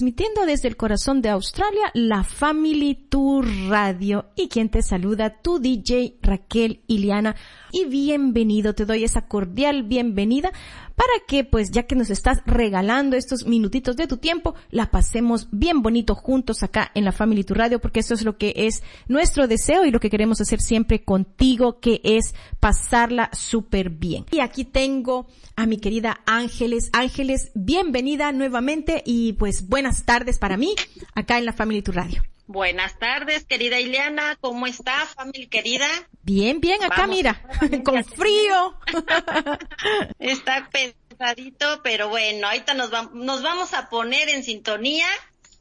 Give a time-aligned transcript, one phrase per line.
[0.00, 4.30] Transmitiendo desde el corazón de Australia, la Family Tour Radio.
[4.34, 7.36] Y quien te saluda, tu DJ Raquel Iliana.
[7.70, 10.52] Y bienvenido, te doy esa cordial bienvenida
[11.00, 15.48] para que, pues, ya que nos estás regalando estos minutitos de tu tiempo, la pasemos
[15.50, 18.82] bien bonito juntos acá en la Family Tour Radio, porque eso es lo que es
[19.08, 24.26] nuestro deseo y lo que queremos hacer siempre contigo, que es pasarla súper bien.
[24.30, 25.26] Y aquí tengo
[25.56, 26.90] a mi querida Ángeles.
[26.92, 30.74] Ángeles, bienvenida nuevamente y pues buenas tardes para mí
[31.14, 32.22] acá en la Family Tour Radio.
[32.46, 34.36] Buenas tardes, querida Ileana.
[34.40, 35.86] ¿Cómo está, familia querida?
[36.22, 37.42] Bien, bien, acá Vamos, mira,
[37.84, 38.78] con frío.
[40.18, 45.06] Está pesadito, pero bueno, ahorita nos, vam- nos vamos a poner en sintonía.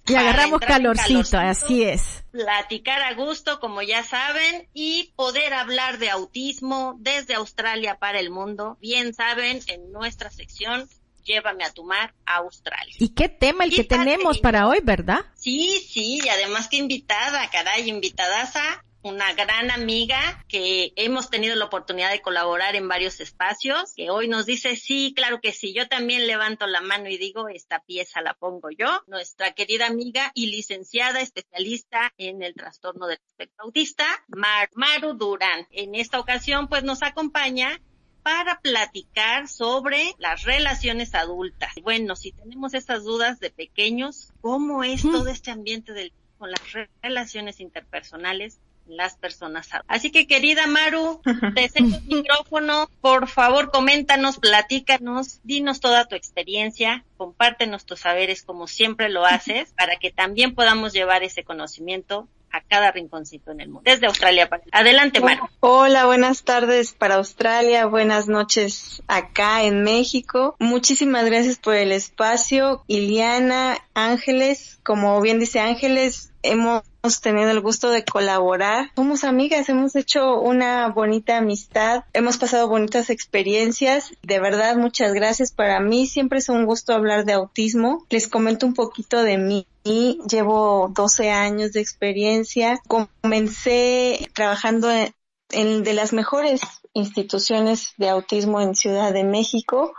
[0.07, 2.23] Y agarramos calorcito, calorcito, así es.
[2.31, 8.31] Platicar a gusto, como ya saben, y poder hablar de autismo desde Australia para el
[8.31, 8.77] mundo.
[8.81, 10.89] Bien saben, en nuestra sección,
[11.23, 12.95] llévame a tu mar a Australia.
[12.97, 15.19] ¿Y qué tema el que tenemos para hoy, verdad?
[15.35, 20.19] Sí, sí, y además que invitada, caray, invitadaza, una gran amiga
[20.49, 25.13] que hemos tenido la oportunidad de colaborar en varios espacios, que hoy nos dice, sí,
[25.15, 29.01] claro que sí, yo también levanto la mano y digo, esta pieza la pongo yo,
[29.07, 35.65] nuestra querida amiga y licenciada especialista en el trastorno del espectro autista, Mar Maru Durán.
[35.71, 37.79] En esta ocasión, pues nos acompaña
[38.21, 41.71] para platicar sobre las relaciones adultas.
[41.81, 45.11] Bueno, si tenemos esas dudas de pequeños, ¿cómo es Mm.
[45.13, 48.59] todo este ambiente del, con las re- relaciones interpersonales?
[48.89, 49.69] Las personas?
[49.87, 51.21] Así que querida Maru,
[51.55, 58.43] te cedo el micrófono, por favor coméntanos, platícanos, dinos toda tu experiencia, compártenos tus saberes
[58.43, 63.61] como siempre lo haces, para que también podamos llevar ese conocimiento a cada rinconcito en
[63.61, 63.81] el mundo.
[63.85, 64.49] Desde Australia.
[64.71, 65.47] Adelante, Maru.
[65.59, 70.55] Hola, buenas tardes para Australia, buenas noches acá en México.
[70.59, 72.83] Muchísimas gracias por el espacio.
[72.87, 76.83] Iliana, Ángeles, como bien dice Ángeles, hemos
[77.21, 78.91] tenido el gusto de colaborar.
[78.95, 84.13] Somos amigas, hemos hecho una bonita amistad, hemos pasado bonitas experiencias.
[84.21, 85.51] De verdad, muchas gracias.
[85.51, 88.05] Para mí siempre es un gusto hablar de autismo.
[88.09, 89.67] Les comento un poquito de mí.
[89.83, 92.79] Y llevo 12 años de experiencia.
[92.87, 95.13] Comencé trabajando en,
[95.51, 96.61] en de las mejores
[96.93, 99.93] instituciones de autismo en Ciudad de México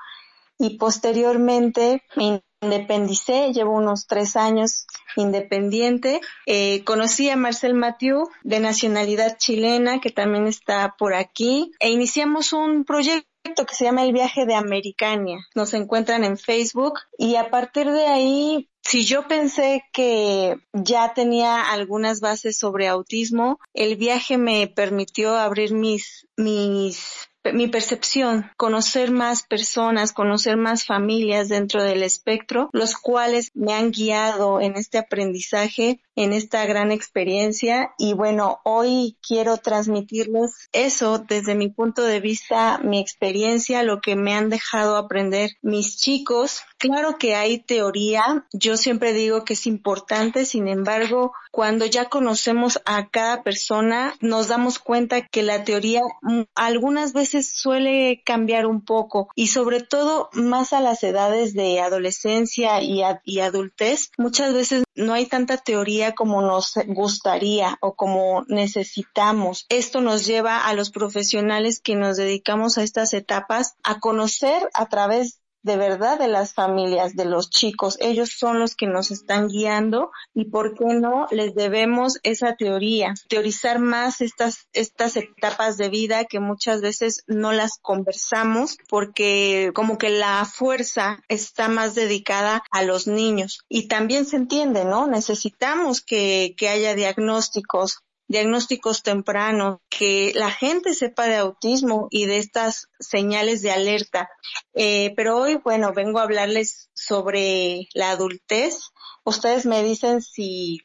[0.59, 6.21] y posteriormente me independicé, llevo unos tres años independiente.
[6.47, 12.53] Eh, conocí a Marcel Mathieu, de nacionalidad chilena, que también está por aquí, e iniciamos
[12.53, 13.25] un proyecto
[13.67, 15.39] que se llama El Viaje de Americania.
[15.55, 21.71] Nos encuentran en Facebook y a partir de ahí, si yo pensé que ya tenía
[21.71, 29.43] algunas bases sobre autismo, el viaje me permitió abrir mis, mis mi percepción, conocer más
[29.43, 36.01] personas, conocer más familias dentro del espectro, los cuales me han guiado en este aprendizaje,
[36.17, 42.79] en esta gran experiencia y bueno, hoy quiero transmitirles eso desde mi punto de vista,
[42.79, 46.63] mi experiencia, lo que me han dejado aprender mis chicos.
[46.81, 52.81] Claro que hay teoría, yo siempre digo que es importante, sin embargo, cuando ya conocemos
[52.87, 58.83] a cada persona, nos damos cuenta que la teoría mm, algunas veces suele cambiar un
[58.83, 59.29] poco.
[59.35, 63.03] Y sobre todo más a las edades de adolescencia y,
[63.41, 69.67] adultez, muchas veces no hay tanta teoría como nos gustaría o como necesitamos.
[69.69, 74.89] Esto nos lleva a los profesionales que nos dedicamos a estas etapas a conocer a
[74.89, 77.97] través de verdad de las familias, de los chicos.
[78.01, 83.15] Ellos son los que nos están guiando y por qué no les debemos esa teoría,
[83.29, 89.99] teorizar más estas, estas etapas de vida que muchas veces no las conversamos porque como
[89.99, 95.07] que la fuerza está más dedicada a los niños y también se entiende, ¿no?
[95.07, 98.01] Necesitamos que, que haya diagnósticos
[98.31, 104.31] diagnósticos tempranos, que la gente sepa de autismo y de estas señales de alerta.
[104.73, 108.93] Eh, pero hoy, bueno, vengo a hablarles sobre la adultez.
[109.25, 110.83] Ustedes me dicen si,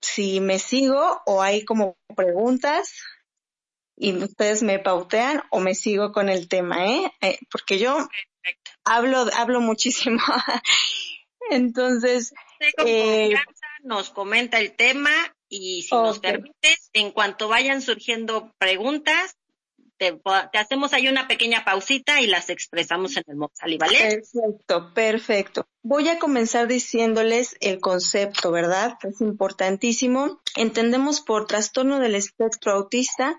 [0.00, 2.96] si me sigo o hay como preguntas
[3.96, 7.12] y ustedes me pautean o me sigo con el tema, ¿eh?
[7.20, 7.96] eh porque yo
[8.84, 10.18] hablo, hablo muchísimo.
[11.48, 12.34] Entonces,
[12.84, 13.34] eh,
[13.84, 15.12] nos comenta el tema
[15.56, 19.36] y si nos permites, en cuanto vayan surgiendo preguntas,
[19.98, 20.20] te,
[20.54, 23.98] hacemos ahí una pequeña pausita y las expresamos en el Moxali, ¿vale?
[23.98, 25.66] Perfecto, perfecto.
[25.82, 28.98] Voy a comenzar diciéndoles el concepto, ¿verdad?
[29.02, 30.40] Es importantísimo.
[30.56, 33.36] Entendemos por trastorno del espectro autista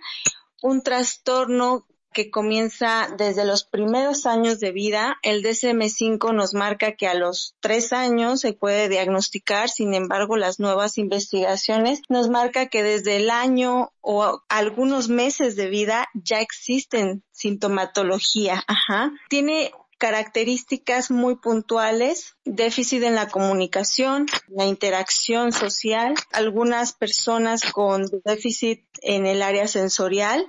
[0.62, 1.86] un trastorno
[2.18, 5.20] que comienza desde los primeros años de vida.
[5.22, 10.60] El DSM-5 nos marca que a los tres años se puede diagnosticar, sin embargo, las
[10.60, 17.24] nuevas investigaciones nos marca que desde el año o algunos meses de vida ya existen
[17.34, 18.64] sintomatología.
[18.66, 19.12] Ajá.
[19.30, 28.84] Tiene características muy puntuales, déficit en la comunicación, la interacción social, algunas personas con déficit
[29.02, 30.48] en el área sensorial,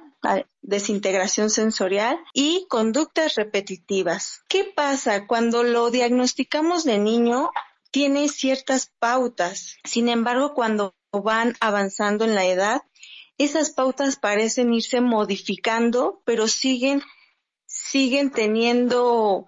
[0.62, 4.43] desintegración sensorial y conductas repetitivas.
[4.49, 7.50] ¿Qué pasa cuando lo diagnosticamos de niño?
[7.91, 9.76] Tiene ciertas pautas.
[9.85, 12.82] Sin embargo, cuando van avanzando en la edad,
[13.38, 17.03] esas pautas parecen irse modificando, pero siguen
[17.67, 19.47] siguen teniendo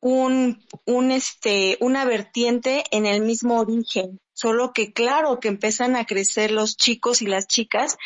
[0.00, 4.20] un, un este, una vertiente en el mismo origen.
[4.32, 7.98] Solo que claro que empiezan a crecer los chicos y las chicas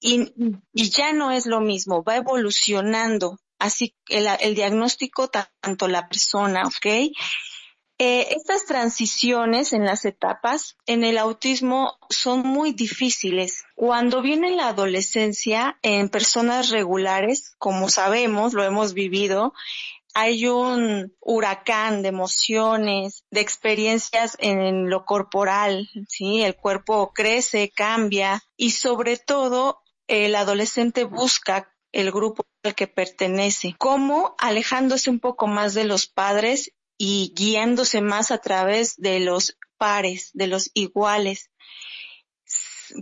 [0.00, 0.32] y,
[0.72, 3.38] y ya no es lo mismo, va evolucionando.
[3.58, 7.12] Así el, el diagnóstico, tanto la persona, ¿ok?
[8.02, 13.64] Eh, estas transiciones en las etapas en el autismo son muy difíciles.
[13.74, 19.52] Cuando viene la adolescencia en personas regulares, como sabemos, lo hemos vivido,
[20.14, 26.42] hay un huracán de emociones, de experiencias en lo corporal, ¿sí?
[26.42, 33.76] El cuerpo crece, cambia y sobre todo el adolescente busca el grupo al que pertenece,
[33.78, 39.56] como alejándose un poco más de los padres y guiándose más a través de los
[39.78, 41.50] pares, de los iguales.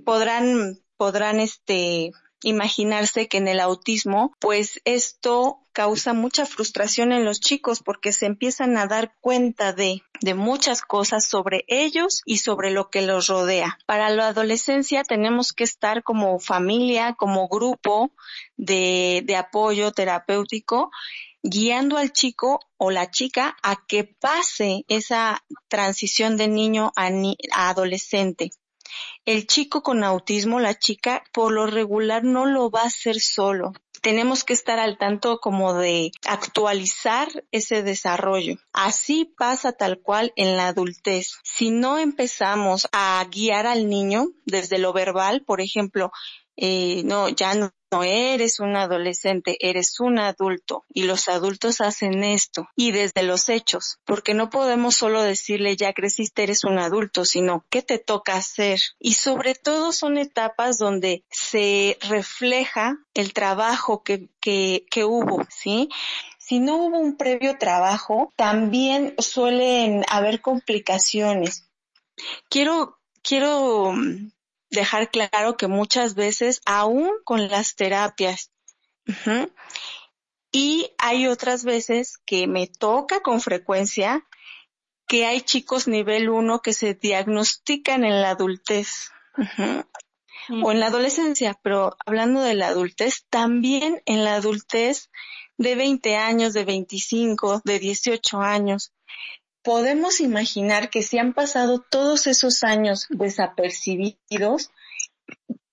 [0.04, 2.12] Podrán, podrán este,
[2.42, 8.26] imaginarse que en el autismo, pues esto causa mucha frustración en los chicos porque se
[8.26, 13.28] empiezan a dar cuenta de, de muchas cosas sobre ellos y sobre lo que los
[13.28, 13.78] rodea.
[13.86, 18.10] Para la adolescencia tenemos que estar como familia, como grupo
[18.56, 20.90] de, de apoyo terapéutico
[21.44, 27.06] guiando al chico o la chica a que pase esa transición de niño a,
[27.52, 28.50] a, adolescente.
[29.24, 33.74] El chico con autismo, la chica, por lo regular no lo va a hacer solo
[34.00, 38.56] tenemos que estar al tanto como de actualizar ese desarrollo.
[38.72, 41.38] Así pasa tal cual en la adultez.
[41.42, 46.10] Si no empezamos a guiar al niño desde lo verbal, por ejemplo,
[46.60, 52.24] eh, no, ya no, no eres un adolescente, eres un adulto y los adultos hacen
[52.24, 57.24] esto y desde los hechos, porque no podemos solo decirle ya creciste, eres un adulto,
[57.24, 58.80] sino qué te toca hacer.
[58.98, 65.88] Y sobre todo son etapas donde se refleja el trabajo que, que, que hubo, ¿sí?
[66.38, 71.68] si no hubo un previo trabajo, también suelen haber complicaciones.
[72.48, 73.92] Quiero, quiero
[74.70, 78.50] dejar claro que muchas veces, aún con las terapias,
[80.52, 84.26] y hay otras veces que me toca con frecuencia
[85.06, 89.10] que hay chicos nivel 1 que se diagnostican en la adultez.
[90.50, 95.10] O en la adolescencia, pero hablando de la adultez, también en la adultez
[95.58, 98.92] de 20 años, de 25, de 18 años,
[99.68, 104.70] podemos imaginar que si han pasado todos esos años desapercibidos,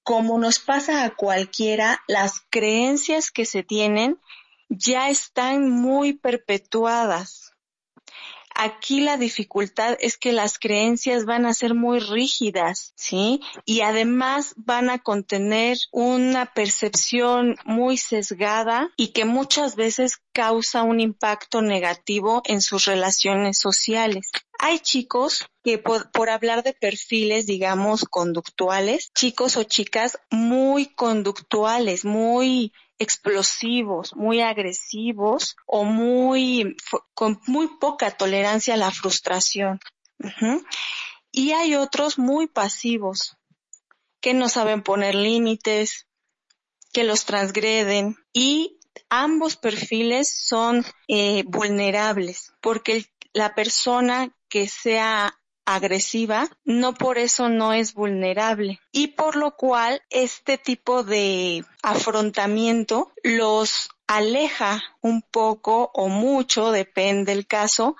[0.04, 4.20] como nos pasa a cualquiera, las creencias que se tienen
[4.68, 7.45] ya están muy perpetuadas.
[8.58, 13.42] Aquí la dificultad es que las creencias van a ser muy rígidas, ¿sí?
[13.66, 21.02] Y además van a contener una percepción muy sesgada y que muchas veces causa un
[21.02, 24.32] impacto negativo en sus relaciones sociales.
[24.58, 32.06] Hay chicos que por, por, hablar de perfiles, digamos, conductuales, chicos o chicas muy conductuales,
[32.06, 36.76] muy explosivos, muy agresivos o muy,
[37.14, 39.80] con muy poca tolerancia a la frustración.
[41.32, 43.38] Y hay otros muy pasivos,
[44.22, 46.08] que no saben poner límites,
[46.94, 56.48] que los transgreden y ambos perfiles son eh, vulnerables porque la persona que sea agresiva,
[56.64, 58.80] no por eso no es vulnerable.
[58.92, 67.34] Y por lo cual este tipo de afrontamiento los aleja un poco o mucho, depende
[67.34, 67.96] del caso,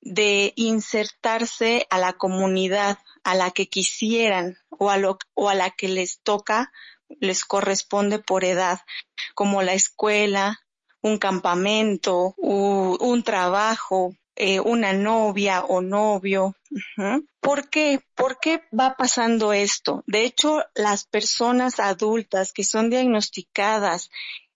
[0.00, 5.70] de insertarse a la comunidad a la que quisieran o a, lo, o a la
[5.70, 6.72] que les toca,
[7.20, 8.80] les corresponde por edad,
[9.34, 10.60] como la escuela,
[11.02, 16.56] un campamento, un trabajo, eh, una novia o novio.
[17.40, 18.00] ¿Por qué?
[18.14, 20.02] ¿Por qué va pasando esto?
[20.06, 24.08] De hecho, las personas adultas que son diagnosticadas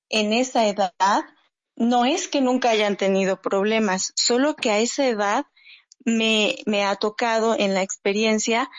[0.09, 1.25] en esa edad,
[1.77, 5.45] no es que nunca hayan tenido problemas, solo que a esa edad
[6.07, 8.71] me, me ha tocado en la experiencia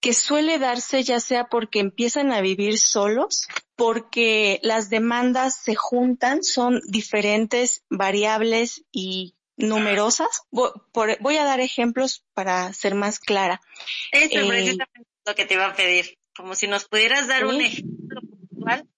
[0.00, 6.42] que suele darse ya sea porque empiezan a vivir solos, porque las demandas se juntan,
[6.42, 10.42] son diferentes, variables y numerosas.
[10.50, 13.60] Voy, a dar ejemplos para ser más clara.
[14.12, 16.18] Eso es eh, precisamente lo que te iba a pedir.
[16.34, 18.88] Como si nos pudieras dar un ejemplo puntual.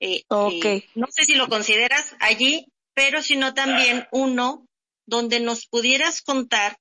[0.00, 4.66] Eh, eh, no sé si lo consideras allí, pero sino también uno
[5.06, 6.76] donde nos pudieras contar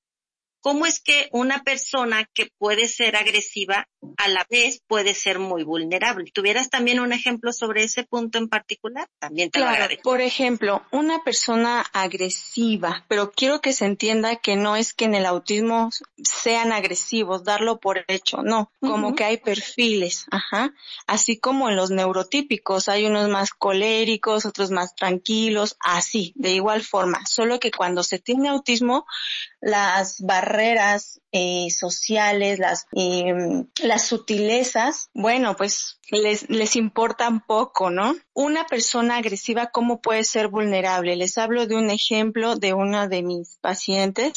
[0.60, 5.64] cómo es que una persona que puede ser agresiva a la vez puede ser muy
[5.64, 6.32] vulnerable.
[6.34, 9.08] ¿Tuvieras también un ejemplo sobre ese punto en particular?
[9.20, 14.76] También te claro, Por ejemplo, una persona agresiva, pero quiero que se entienda que no
[14.76, 15.90] es que en el autismo
[16.24, 20.74] sean agresivos, darlo por hecho, no, como que hay perfiles, ajá,
[21.08, 26.84] así como en los neurotípicos, hay unos más coléricos, otros más tranquilos, así, de igual
[26.84, 29.06] forma, solo que cuando se tiene autismo,
[29.62, 33.34] las barreras eh, sociales, las, eh,
[33.82, 38.16] las sutilezas, bueno, pues les, les importan poco, ¿no?
[38.34, 41.16] Una persona agresiva, ¿cómo puede ser vulnerable?
[41.16, 44.34] Les hablo de un ejemplo de una de mis pacientes,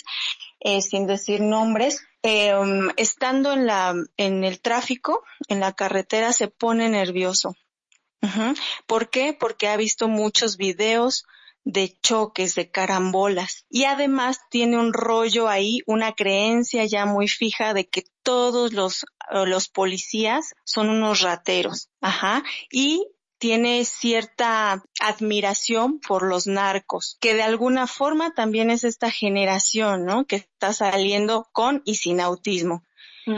[0.60, 6.48] eh, sin decir nombres, em, estando en la, en el tráfico, en la carretera, se
[6.48, 7.54] pone nervioso.
[8.86, 9.36] ¿Por qué?
[9.38, 11.24] Porque ha visto muchos videos
[11.68, 13.66] de choques, de carambolas.
[13.68, 19.04] Y además tiene un rollo ahí, una creencia ya muy fija de que todos los,
[19.30, 21.90] eh, los policías son unos rateros.
[22.00, 22.42] Ajá.
[22.70, 23.06] Y
[23.36, 30.24] tiene cierta admiración por los narcos, que de alguna forma también es esta generación, ¿no?
[30.26, 32.82] Que está saliendo con y sin autismo.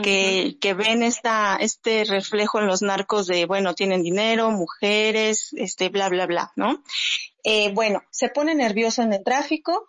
[0.03, 5.89] Que, que ven esta, este reflejo en los narcos de, bueno, tienen dinero, mujeres, este,
[5.89, 6.81] bla, bla, bla, ¿no?
[7.43, 9.85] Eh, bueno, se pone nervioso en el tráfico.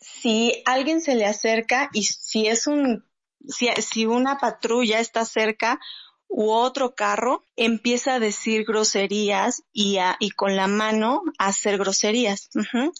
[0.00, 3.04] Si alguien se le acerca y si es un,
[3.46, 5.80] si, si una patrulla está cerca
[6.28, 11.78] u otro carro, empieza a decir groserías y, a, y con la mano a hacer
[11.78, 12.48] groserías.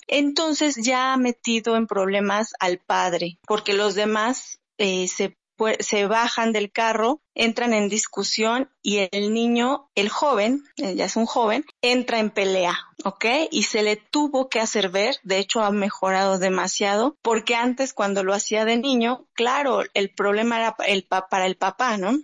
[0.06, 5.36] Entonces ya ha metido en problemas al padre, porque los demás eh, se
[5.80, 11.16] se bajan del carro, entran en discusión y el niño, el joven, eh, ya es
[11.16, 13.25] un joven, entra en pelea, ¿ok?
[13.50, 18.22] Y se le tuvo que hacer ver, de hecho ha mejorado demasiado, porque antes cuando
[18.22, 22.18] lo hacía de niño, claro, el problema era el para el papá, ¿no?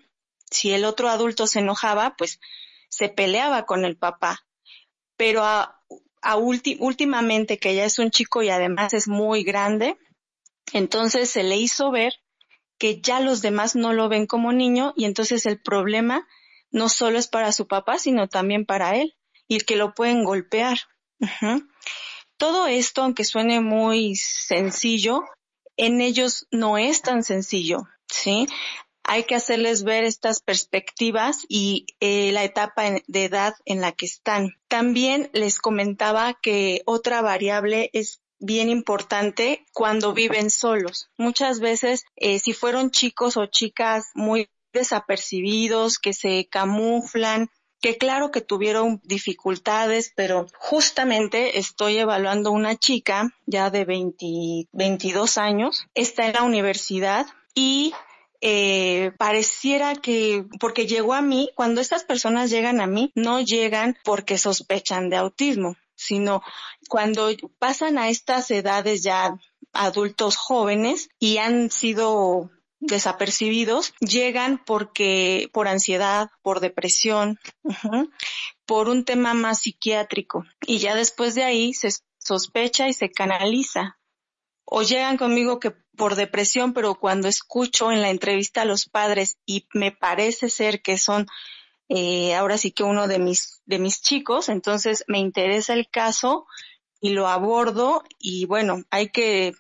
[0.51, 2.39] Si el otro adulto se enojaba, pues
[2.91, 4.45] se peleaba con el papá.
[5.17, 5.79] Pero a,
[6.79, 9.97] últimamente que ya es un chico y además es muy grande,
[10.73, 12.15] entonces se le hizo ver
[12.83, 16.27] que ya los demás no lo ven como niño y entonces el problema
[16.73, 19.15] no solo es para su papá, sino también para él
[19.47, 20.79] y que lo pueden golpear.
[22.37, 25.23] Todo esto, aunque suene muy sencillo,
[25.77, 28.49] en ellos no es tan sencillo, ¿sí?
[29.05, 34.07] Hay que hacerles ver estas perspectivas y eh, la etapa de edad en la que
[34.07, 34.57] están.
[34.67, 41.09] También les comentaba que otra variable es bien importante cuando viven solos.
[41.17, 47.49] Muchas veces, eh, si fueron chicos o chicas muy desapercibidos, que se camuflan,
[47.81, 55.39] que claro que tuvieron dificultades, pero justamente estoy evaluando una chica ya de 20, 22
[55.39, 57.93] años, está en la universidad y
[58.41, 63.97] eh, pareciera que, porque llegó a mí, cuando estas personas llegan a mí, no llegan
[64.05, 66.43] porque sospechan de autismo, sino
[66.89, 69.39] cuando pasan a estas edades ya
[69.73, 77.39] adultos jóvenes y han sido desapercibidos, llegan porque por ansiedad, por depresión,
[78.67, 83.99] por un tema más psiquiátrico y ya después de ahí se sospecha y se canaliza.
[84.65, 89.37] O llegan conmigo que por depresión, pero cuando escucho en la entrevista a los padres
[89.45, 91.27] y me parece ser que son
[91.89, 96.47] eh, ahora sí que uno de mis, de mis chicos, entonces me interesa el caso
[97.01, 99.53] y lo abordo y bueno, hay que,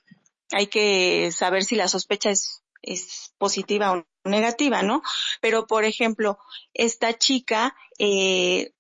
[0.53, 5.03] hay que saber si la sospecha es, es positiva o negativa, ¿no?
[5.41, 6.39] Pero por ejemplo,
[6.75, 8.73] esta chica, eh,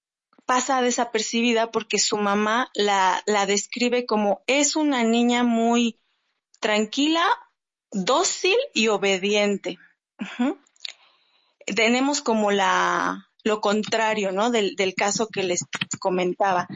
[0.47, 6.01] pasa desapercibida porque su mamá la, la describe como es una niña muy
[6.61, 7.25] tranquila,
[7.91, 9.79] dócil y obediente.
[11.75, 14.51] Tenemos como la, lo contrario, ¿no?
[14.51, 15.65] Del, del caso que les
[15.99, 16.69] comentaba.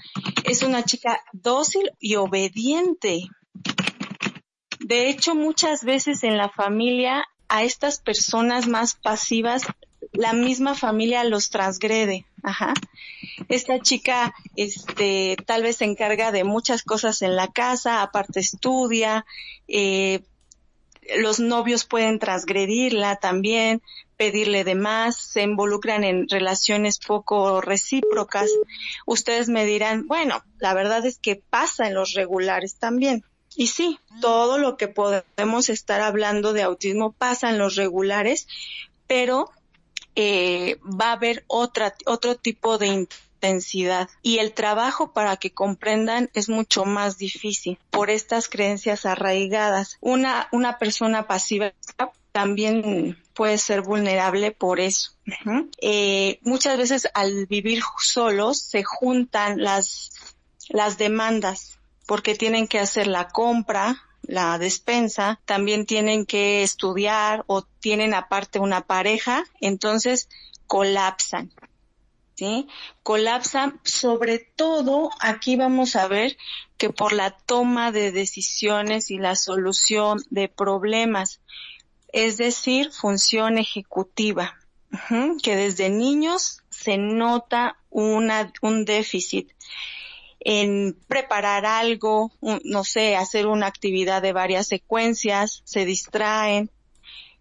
[0.45, 3.21] Es una chica dócil y obediente.
[4.81, 9.63] De hecho, muchas veces en la familia a estas personas más pasivas,
[10.13, 12.27] la misma familia los transgrede.
[12.43, 12.75] Ajá.
[13.49, 19.27] Esta chica, este, tal vez se encarga de muchas cosas en la casa, aparte estudia,
[19.69, 20.23] eh,
[21.19, 23.83] los novios pueden transgredirla también,
[24.17, 28.51] pedirle de más, se involucran en relaciones poco recíprocas.
[29.05, 33.25] Ustedes me dirán, bueno, la verdad es que pasa en los regulares también.
[33.55, 38.47] Y sí, todo lo que podemos estar hablando de autismo pasa en los regulares,
[39.07, 39.51] pero
[40.15, 43.07] eh, va a haber otra, otro tipo de
[43.37, 49.99] intensidad y el trabajo para que comprendan es mucho más difícil por estas creencias arraigadas.
[50.01, 51.73] Una, una persona pasiva
[52.33, 55.13] también puede ser vulnerable por eso.
[55.81, 60.11] eh, muchas veces al vivir solos se juntan las,
[60.69, 67.63] las demandas porque tienen que hacer la compra, la despensa, también tienen que estudiar o
[67.63, 70.29] tienen aparte una pareja, entonces
[70.67, 71.53] colapsan.
[72.37, 72.69] ¿Sí?
[73.03, 76.37] Colapsan sobre todo, aquí vamos a ver
[76.77, 81.41] que por la toma de decisiones y la solución de problemas,
[82.13, 84.55] es decir, función ejecutiva,
[85.43, 89.51] que desde niños se nota una, un déficit
[90.41, 96.71] en preparar algo, no sé, hacer una actividad de varias secuencias, se distraen,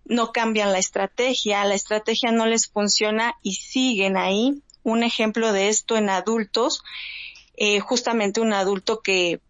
[0.06, 4.64] no cambian la estrategia, la estrategia no les funciona y siguen ahí.
[4.86, 6.84] Un ejemplo de esto en adultos,
[7.58, 9.42] eh, justamente un adulto que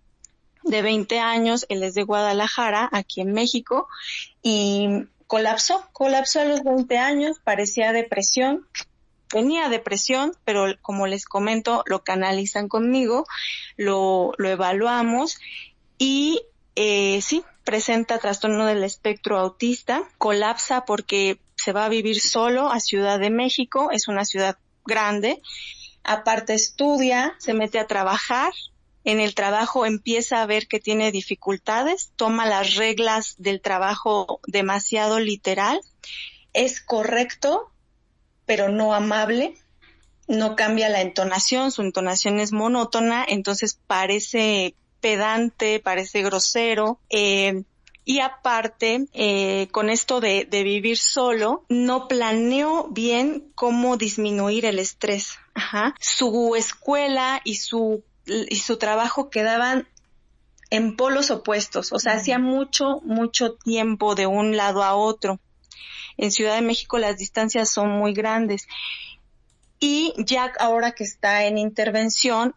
[0.63, 3.87] de 20 años, él es de Guadalajara, aquí en México,
[4.41, 8.65] y colapsó, colapsó a los 20 años, parecía depresión,
[9.27, 13.27] tenía depresión, pero como les comento, lo canalizan conmigo,
[13.75, 15.37] lo, lo evaluamos
[15.97, 16.41] y
[16.75, 22.79] eh, sí, presenta trastorno del espectro autista, colapsa porque se va a vivir solo a
[22.79, 25.41] Ciudad de México, es una ciudad grande,
[26.03, 28.53] aparte estudia, se mete a trabajar,
[29.03, 35.19] en el trabajo empieza a ver que tiene dificultades, toma las reglas del trabajo demasiado
[35.19, 35.79] literal,
[36.53, 37.71] es correcto,
[38.45, 39.55] pero no amable,
[40.27, 47.63] no cambia la entonación, su entonación es monótona, entonces parece pedante, parece grosero, eh,
[48.05, 54.77] y aparte, eh, con esto de, de, vivir solo, no planeó bien cómo disminuir el
[54.77, 55.39] estrés.
[55.55, 55.95] Ajá.
[55.99, 59.87] Su escuela y su, y su trabajo quedaban
[60.69, 65.39] en polos opuestos, o sea, hacía mucho, mucho tiempo de un lado a otro.
[66.17, 68.67] En Ciudad de México las distancias son muy grandes.
[69.79, 72.55] Y ya ahora que está en intervención,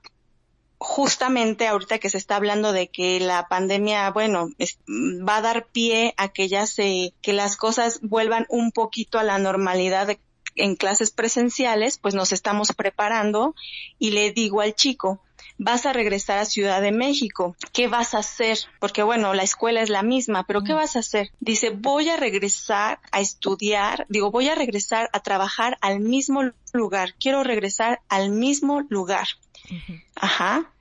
[0.78, 5.66] justamente ahorita que se está hablando de que la pandemia, bueno, es, va a dar
[5.66, 10.16] pie a que ya se, que las cosas vuelvan un poquito a la normalidad
[10.54, 13.54] en clases presenciales, pues nos estamos preparando
[13.98, 15.20] y le digo al chico,
[15.58, 18.58] vas a regresar a Ciudad de México, ¿qué vas a hacer?
[18.78, 21.32] Porque bueno, la escuela es la misma, pero ¿qué vas a hacer?
[21.40, 27.14] Dice, voy a regresar a estudiar, digo, voy a regresar a trabajar al mismo lugar,
[27.18, 29.26] quiero regresar al mismo lugar.
[29.70, 30.04] Uh -huh.
[30.14, 30.72] Ajá.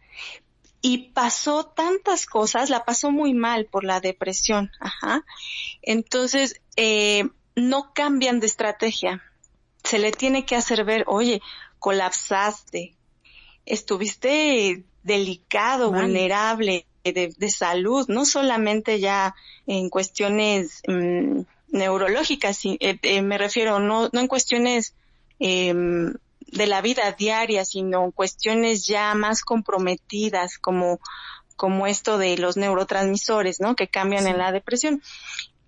[0.81, 4.71] Y pasó tantas cosas, la pasó muy mal por la depresión.
[4.79, 5.25] Ajá.
[5.81, 9.23] Entonces, eh, no cambian de estrategia.
[9.83, 11.41] Se le tiene que hacer ver, oye,
[11.79, 12.96] colapsaste,
[13.67, 23.21] estuviste delicado, vulnerable de, de, salud, no solamente ya en cuestiones mmm, neurológicas, eh, eh,
[23.21, 24.93] me refiero, no, no en cuestiones
[25.39, 30.99] eh, de la vida diaria, sino en cuestiones ya más comprometidas, como,
[31.55, 33.75] como esto de los neurotransmisores, ¿no?
[33.75, 34.29] Que cambian sí.
[34.29, 35.01] en la depresión.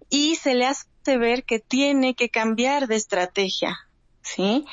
[0.09, 3.77] Y se le hace ver que tiene que cambiar de estrategia,
[4.21, 4.65] ¿sí?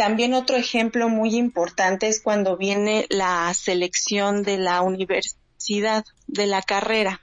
[0.00, 6.62] También otro ejemplo muy importante es cuando viene la selección de la universidad, de la
[6.62, 7.20] carrera.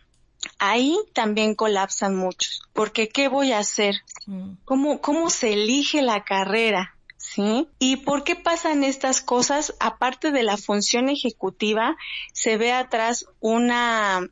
[0.60, 3.96] Ahí también colapsan muchos, porque ¿qué voy a hacer?
[4.63, 6.96] ¿Cómo, cómo se elige la carrera?
[7.18, 7.68] ¿Sí?
[7.80, 9.74] ¿Y por qué pasan estas cosas?
[9.80, 11.98] Aparte de la función ejecutiva,
[12.32, 14.30] se ve atrás una,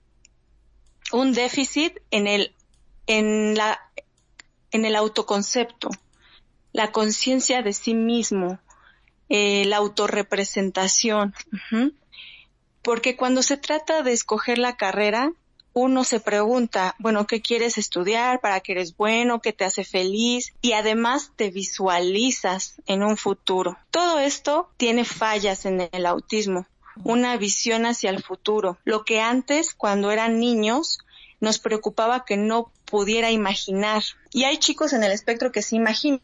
[1.12, 2.54] un déficit en el,
[3.08, 3.82] en la,
[4.70, 5.90] en el autoconcepto
[6.76, 8.60] la conciencia de sí mismo,
[9.30, 11.34] eh, la autorrepresentación.
[12.82, 15.32] Porque cuando se trata de escoger la carrera,
[15.72, 18.42] uno se pregunta, bueno, ¿qué quieres estudiar?
[18.42, 19.40] ¿Para qué eres bueno?
[19.40, 20.54] ¿Qué te hace feliz?
[20.62, 23.78] Y además te visualizas en un futuro.
[23.90, 26.68] Todo esto tiene fallas en el autismo,
[27.06, 28.80] una visión hacia el futuro.
[28.84, 31.00] Lo que antes, cuando eran niños,
[31.40, 34.04] nos preocupaba que no pudiera imaginar.
[34.32, 36.20] Y hay chicos en el espectro que se imaginan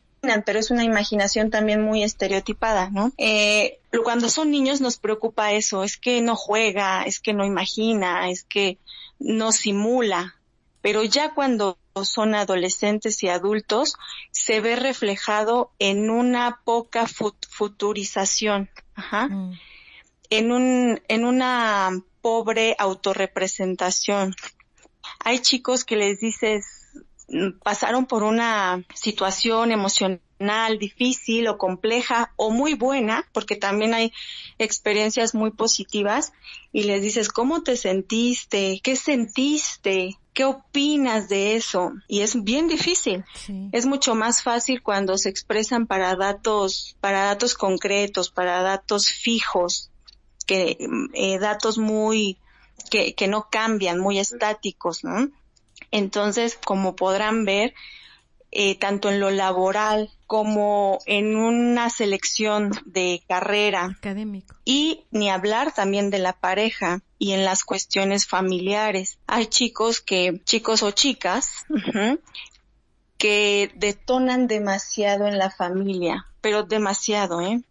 [0.46, 3.12] pero es una imaginación también muy estereotipada, ¿no?
[3.18, 8.30] Eh, cuando son niños nos preocupa eso, es que no juega, es que no imagina,
[8.30, 8.78] es que
[9.20, 10.36] no simula,
[10.82, 13.96] pero ya cuando son adolescentes y adultos
[14.32, 19.28] se ve reflejado en una poca futurización, Ajá.
[19.28, 19.60] Mm.
[20.30, 21.90] en un, en una
[22.22, 24.36] pobre autorrepresentación.
[25.20, 26.81] Hay chicos que les dices,
[27.64, 30.22] pasaron por una situación emocional
[30.80, 34.12] difícil o compleja o muy buena, porque también hay
[34.58, 36.34] experiencias muy positivas,
[36.72, 38.80] y les dices, ¿cómo te sentiste?
[38.84, 40.18] ¿Qué sentiste?
[40.34, 41.92] ¿Qué opinas de eso?
[42.08, 43.26] Y es bien difícil.
[43.72, 49.92] Es mucho más fácil cuando se expresan para datos, para datos concretos, para datos fijos,
[50.48, 50.78] que
[51.14, 52.38] eh, datos muy,
[52.90, 55.30] que, que no cambian, muy estáticos, ¿no?
[55.90, 57.74] Entonces, como podrán ver,
[58.52, 65.74] eh, tanto en lo laboral como en una selección de carrera académico y ni hablar
[65.74, 69.20] también de la pareja y en las cuestiones familiares.
[69.26, 71.66] Hay chicos que, chicos o chicas,
[73.18, 77.62] que detonan demasiado en la familia, pero demasiado, ¿eh?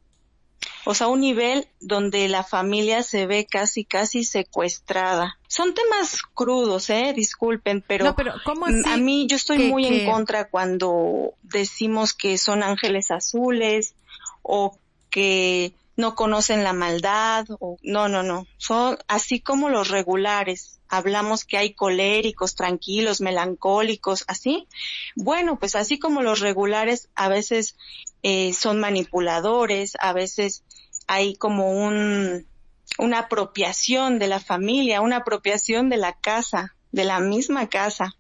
[0.84, 5.38] O sea, un nivel donde la familia se ve casi, casi secuestrada.
[5.48, 8.14] Son temas crudos, eh, disculpen, pero,
[8.86, 13.94] a mí yo estoy muy en contra cuando decimos que son ángeles azules
[14.42, 14.78] o
[15.10, 18.46] que no conocen la maldad o no, no, no.
[18.56, 20.80] Son así como los regulares.
[20.88, 24.66] Hablamos que hay coléricos, tranquilos, melancólicos, así.
[25.14, 27.76] Bueno, pues así como los regulares a veces
[28.22, 30.64] eh, son manipuladores, a veces
[31.06, 32.46] hay como un,
[32.98, 38.14] una apropiación de la familia, una apropiación de la casa, de la misma casa.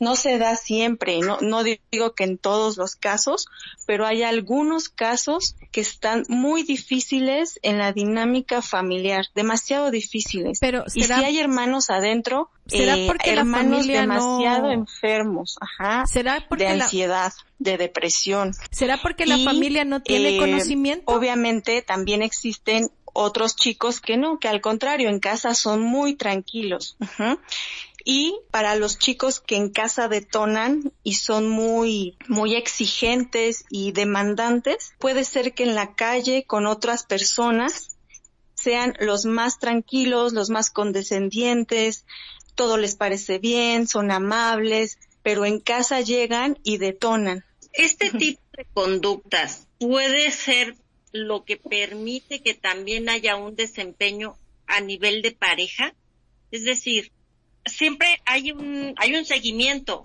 [0.00, 3.46] No se da siempre, no, no digo que en todos los casos,
[3.86, 10.58] pero hay algunos casos que están muy difíciles en la dinámica familiar, demasiado difíciles.
[10.60, 16.64] Pero y si hay hermanos adentro, ¿será eh, porque hermanos demasiado enfermos, ajá, ¿Será porque
[16.64, 18.52] de ansiedad, de depresión.
[18.70, 21.04] ¿Será porque la familia no tiene eh, conocimiento?
[21.06, 26.96] Obviamente también existen otros chicos que no, que al contrario, en casa son muy tranquilos.
[28.04, 34.92] Y para los chicos que en casa detonan y son muy, muy exigentes y demandantes,
[34.98, 37.96] puede ser que en la calle con otras personas
[38.54, 42.04] sean los más tranquilos, los más condescendientes,
[42.54, 47.44] todo les parece bien, son amables, pero en casa llegan y detonan.
[47.72, 50.76] Este tipo de conductas puede ser
[51.12, 55.94] lo que permite que también haya un desempeño a nivel de pareja.
[56.50, 57.12] Es decir,
[57.64, 60.02] siempre hay un, hay un seguimiento,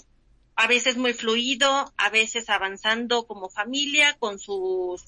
[0.55, 5.03] a veces muy fluido, a veces avanzando como familia con sus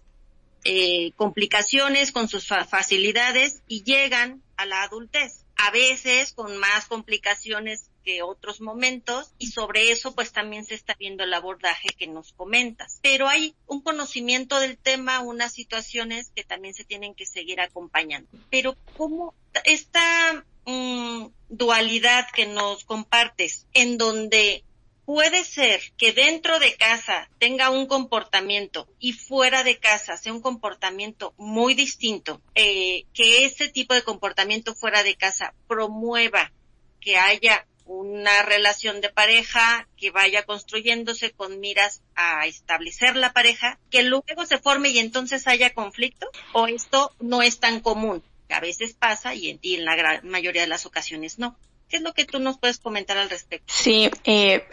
[0.64, 5.46] eh, complicaciones, con sus facilidades y llegan a la adultez.
[5.58, 10.96] A veces con más complicaciones que otros momentos y sobre eso pues también se está
[10.98, 13.00] viendo el abordaje que nos comentas.
[13.02, 18.30] Pero hay un conocimiento del tema, unas situaciones que también se tienen que seguir acompañando.
[18.50, 24.64] Pero ¿cómo esta mm, dualidad que nos compartes en donde
[25.06, 30.42] puede ser que dentro de casa tenga un comportamiento y fuera de casa sea un
[30.42, 36.52] comportamiento muy distinto, eh, que ese tipo de comportamiento fuera de casa promueva
[37.00, 43.80] que haya una relación de pareja que vaya construyéndose con miras a establecer la pareja,
[43.92, 48.56] que luego se forme y entonces haya conflicto, o esto no es tan común, que
[48.56, 51.56] a veces pasa y en, la gran mayoría de las ocasiones no.
[51.88, 53.72] ¿Qué es lo que tú nos puedes comentar al respecto?
[53.72, 54.68] Sí, eh,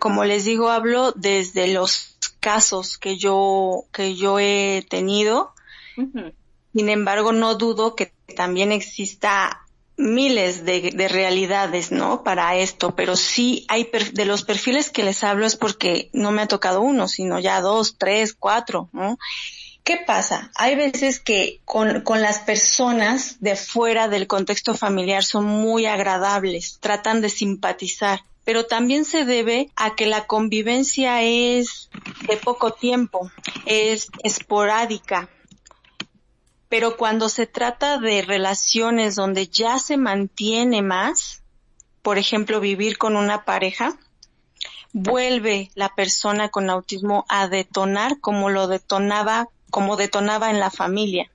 [0.00, 5.54] como les digo, hablo desde los casos que yo, que yo he tenido.
[6.74, 9.67] Sin embargo, no dudo que también exista
[9.98, 12.22] miles de, realidades, ¿no?
[12.22, 16.42] Para esto, pero sí hay de los perfiles que les hablo es porque no me
[16.42, 19.18] ha tocado uno, sino ya dos, tres, cuatro, ¿no?
[19.82, 20.50] ¿Qué pasa?
[20.54, 26.78] Hay veces que con, con las personas de fuera del contexto familiar son muy agradables,
[26.80, 31.90] tratan de simpatizar, pero también se debe a que la convivencia es
[32.28, 33.30] de poco tiempo,
[33.66, 35.28] es esporádica,
[36.68, 41.42] Pero cuando se trata de relaciones donde ya se mantiene más,
[42.02, 43.98] por ejemplo, vivir con una pareja,
[44.92, 51.30] vuelve la persona con autismo a detonar como lo detonaba, como detonaba en la familia.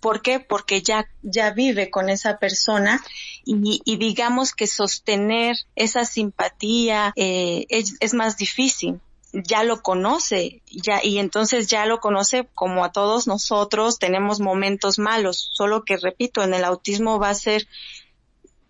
[0.00, 0.38] ¿Por qué?
[0.38, 3.02] Porque ya, ya vive con esa persona
[3.44, 9.00] y, y digamos que sostener esa simpatía eh, es, es, más difícil.
[9.44, 14.98] Ya lo conoce, ya, y entonces ya lo conoce como a todos nosotros tenemos momentos
[14.98, 17.68] malos, solo que repito, en el autismo va a ser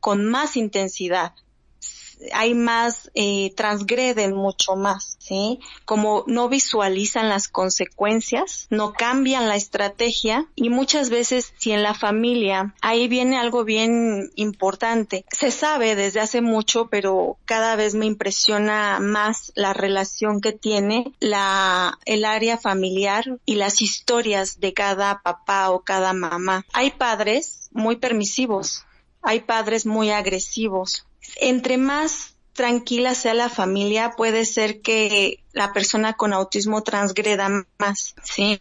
[0.01, 1.35] con más intensidad,
[2.33, 5.61] hay más, eh, transgreden mucho más, ¿sí?
[5.85, 11.95] Como no visualizan las consecuencias, no cambian la estrategia y muchas veces si en la
[11.95, 15.25] familia, ahí viene algo bien importante.
[15.31, 21.13] Se sabe desde hace mucho, pero cada vez me impresiona más la relación que tiene
[21.21, 26.65] la, el área familiar y las historias de cada papá o cada mamá.
[26.73, 28.85] Hay padres muy permisivos,
[29.23, 31.06] hay padres muy agresivos,
[31.37, 38.15] entre más tranquila sea la familia, puede ser que la persona con autismo transgreda más,
[38.25, 38.61] ¿sí?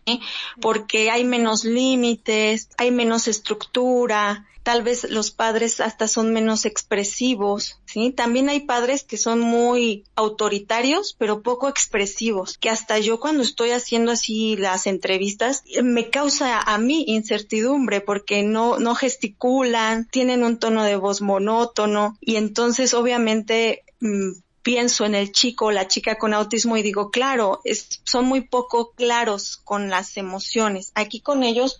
[0.61, 7.79] Porque hay menos límites, hay menos estructura, tal vez los padres hasta son menos expresivos,
[7.85, 8.11] ¿sí?
[8.11, 13.69] También hay padres que son muy autoritarios, pero poco expresivos, que hasta yo cuando estoy
[13.69, 20.57] haciendo así las entrevistas, me causa a mí incertidumbre porque no, no gesticulan, tienen un
[20.57, 24.31] tono de voz monótono y entonces obviamente mm,
[24.63, 28.41] pienso en el chico o la chica con autismo y digo, claro, es, son muy
[28.41, 30.91] poco claros con las emociones.
[30.95, 31.79] Aquí con ellos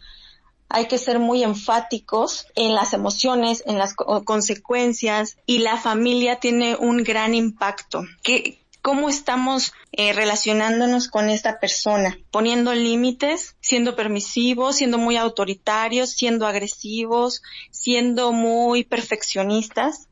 [0.70, 6.76] hay que ser muy enfáticos en las emociones, en las consecuencias y la familia tiene
[6.76, 8.04] un gran impacto.
[8.24, 12.20] ¿Qué, ¿Cómo estamos eh, relacionándonos con esta persona?
[12.30, 20.08] Poniendo límites, siendo permisivos, siendo muy autoritarios, siendo agresivos, siendo muy perfeccionistas.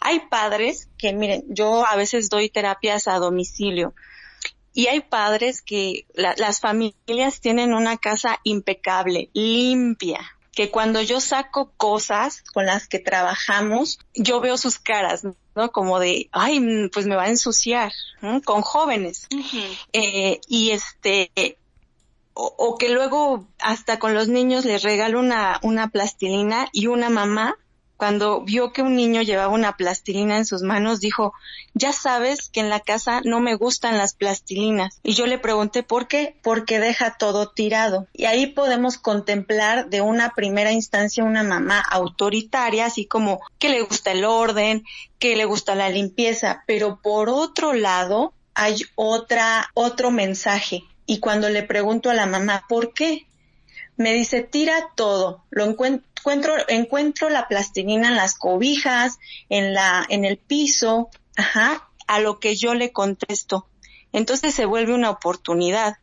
[0.00, 3.94] Hay padres que, miren, yo a veces doy terapias a domicilio
[4.76, 10.20] y hay padres que la, las familias tienen una casa impecable, limpia,
[10.52, 15.22] que cuando yo saco cosas con las que trabajamos, yo veo sus caras,
[15.54, 15.72] ¿no?
[15.72, 18.42] Como de, ay, pues me va a ensuciar, ¿no?
[18.42, 19.28] con jóvenes.
[19.32, 19.78] Uh -huh.
[19.94, 21.30] eh, y este,
[22.34, 27.08] o, o, que luego hasta con los niños les regalo una, una plastilina y una
[27.08, 27.56] mamá
[27.96, 31.32] cuando vio que un niño llevaba una plastilina en sus manos, dijo,
[31.74, 35.00] ya sabes que en la casa no me gustan las plastilinas.
[35.02, 38.06] Y yo le pregunté por qué, porque deja todo tirado.
[38.12, 43.82] Y ahí podemos contemplar de una primera instancia una mamá autoritaria, así como que le
[43.82, 44.84] gusta el orden,
[45.18, 50.84] que le gusta la limpieza, pero por otro lado hay otra, otro mensaje.
[51.06, 53.26] Y cuando le pregunto a la mamá, ¿por qué?
[53.96, 55.64] Me dice, tira todo, lo
[56.26, 62.40] encuentro encuentro, la plastilina en las cobijas, en la, en el piso, ajá, a lo
[62.40, 63.68] que yo le contesto.
[64.12, 65.98] Entonces se vuelve una oportunidad.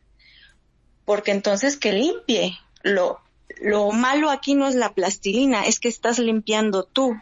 [1.04, 2.56] Porque entonces que limpie.
[2.82, 3.20] Lo,
[3.60, 7.14] lo malo aquí no es la plastilina, es que estás limpiando tú.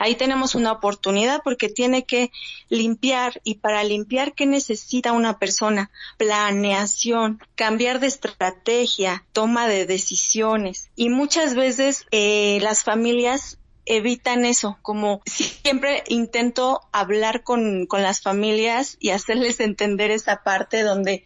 [0.00, 2.32] Ahí tenemos una oportunidad porque tiene que
[2.70, 5.90] limpiar y para limpiar, ¿qué necesita una persona?
[6.16, 10.88] Planeación, cambiar de estrategia, toma de decisiones.
[10.96, 18.22] Y muchas veces eh, las familias evitan eso, como siempre intento hablar con, con las
[18.22, 21.24] familias y hacerles entender esa parte donde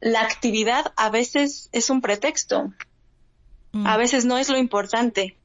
[0.00, 2.72] la actividad a veces es un pretexto,
[3.72, 3.86] mm.
[3.86, 5.36] a veces no es lo importante.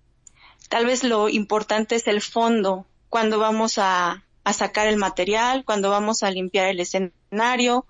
[0.71, 6.23] Tal vez lo importante es el fondo, cuando vamos a, sacar el material, cuando vamos
[6.23, 7.86] a limpiar el escenario,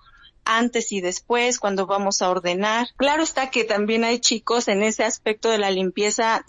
[0.45, 2.87] antes y después, cuando vamos a ordenar.
[2.97, 6.43] Claro está que también hay chicos en ese aspecto de la limpieza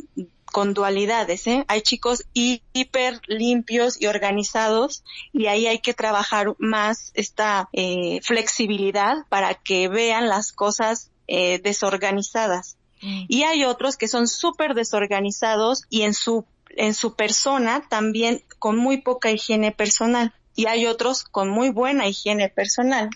[0.46, 1.66] con dualidades, ¿eh?
[1.68, 9.26] Hay chicos hiper limpios y organizados y ahí hay que trabajar más esta eh, flexibilidad
[9.28, 12.78] para que vean las cosas eh, desorganizadas.
[13.02, 18.76] Y hay otros que son súper desorganizados y en su, en su persona también con
[18.76, 20.32] muy poca higiene personal.
[20.54, 23.08] Y hay otros con muy buena higiene personal.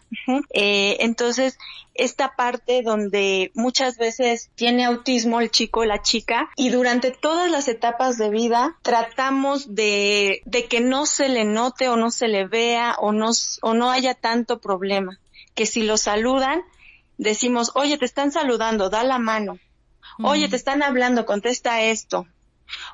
[0.54, 1.58] Eh, entonces,
[1.94, 7.50] esta parte donde muchas veces tiene autismo el chico o la chica y durante todas
[7.50, 12.28] las etapas de vida tratamos de, de que no se le note o no se
[12.28, 13.30] le vea o no,
[13.62, 15.18] o no haya tanto problema.
[15.54, 16.62] Que si lo saludan,
[17.18, 19.58] decimos, oye, te están saludando, da la mano.
[20.22, 22.26] Oye, te están hablando, contesta esto.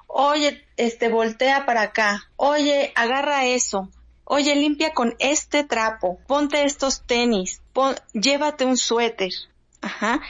[0.07, 2.29] Oye, este, voltea para acá.
[2.37, 3.88] Oye, agarra eso.
[4.25, 6.18] Oye, limpia con este trapo.
[6.27, 7.61] Ponte estos tenis.
[7.72, 9.31] Pon, llévate un suéter.
[9.81, 10.20] Ajá.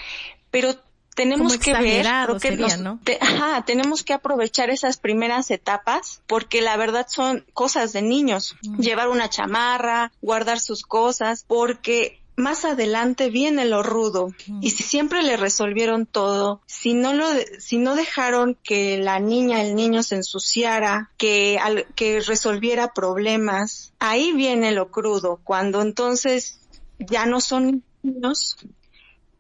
[0.51, 0.75] Pero
[1.15, 3.01] tenemos Como que ver, creo que sería, nos- ¿no?
[3.05, 8.57] te- ajá, tenemos que aprovechar esas primeras etapas porque la verdad son cosas de niños.
[8.79, 14.33] Llevar una chamarra, guardar sus cosas, porque más adelante viene lo rudo.
[14.61, 17.27] Y si siempre le resolvieron todo, si no lo,
[17.59, 23.93] si no dejaron que la niña, el niño se ensuciara, que, al- que resolviera problemas,
[23.99, 26.59] ahí viene lo crudo, cuando entonces
[26.99, 28.57] ya no son niños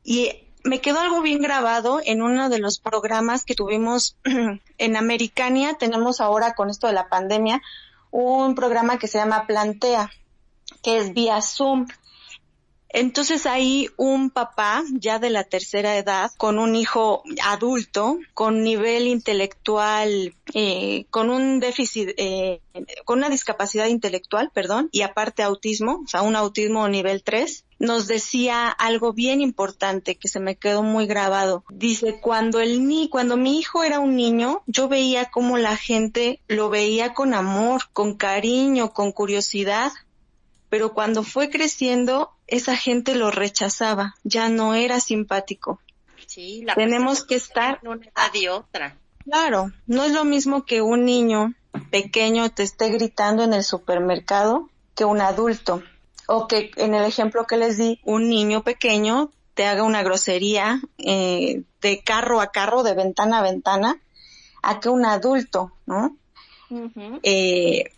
[0.04, 0.30] y
[0.64, 4.16] me quedó algo bien grabado en uno de los programas que tuvimos
[4.78, 5.74] en Americania.
[5.74, 7.60] Tenemos ahora con esto de la pandemia
[8.10, 10.10] un programa que se llama Plantea,
[10.82, 11.86] que es vía Zoom.
[12.92, 19.06] Entonces ahí un papá ya de la tercera edad, con un hijo adulto, con nivel
[19.06, 22.60] intelectual, eh, con un déficit, eh,
[23.06, 28.06] con una discapacidad intelectual, perdón, y aparte autismo, o sea, un autismo nivel 3, nos
[28.06, 31.64] decía algo bien importante que se me quedó muy grabado.
[31.70, 36.40] Dice, cuando el ni, cuando mi hijo era un niño, yo veía cómo la gente
[36.46, 39.92] lo veía con amor, con cariño, con curiosidad,
[40.68, 45.80] pero cuando fue creciendo, esa gente lo rechazaba, ya no era simpático.
[46.26, 48.98] Sí, la Tenemos que estar, en una edad y otra.
[49.24, 51.54] claro, no es lo mismo que un niño
[51.90, 55.82] pequeño te esté gritando en el supermercado que un adulto.
[56.26, 60.82] O que en el ejemplo que les di, un niño pequeño te haga una grosería
[60.98, 63.98] eh, de carro a carro, de ventana a ventana,
[64.62, 66.16] a que un adulto, ¿no?
[67.22, 67.92] Eh,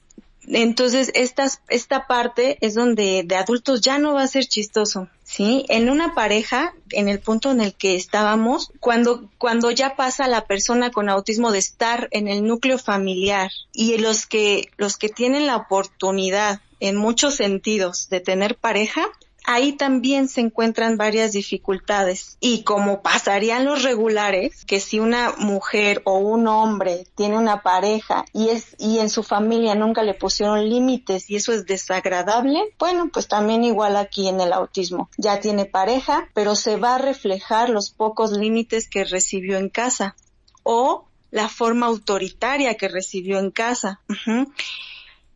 [0.48, 5.64] entonces, estas, esta parte es donde de adultos ya no va a ser chistoso, ¿sí?
[5.68, 10.46] En una pareja, en el punto en el que estábamos, cuando, cuando ya pasa la
[10.46, 15.46] persona con autismo de estar en el núcleo familiar y los que, los que tienen
[15.46, 19.06] la oportunidad en muchos sentidos de tener pareja,
[19.44, 22.36] ahí también se encuentran varias dificultades.
[22.40, 28.24] Y como pasarían los regulares, que si una mujer o un hombre tiene una pareja
[28.32, 33.10] y es, y en su familia nunca le pusieron límites y eso es desagradable, bueno,
[33.12, 35.10] pues también igual aquí en el autismo.
[35.18, 40.16] Ya tiene pareja, pero se va a reflejar los pocos límites que recibió en casa
[40.62, 44.00] o la forma autoritaria que recibió en casa.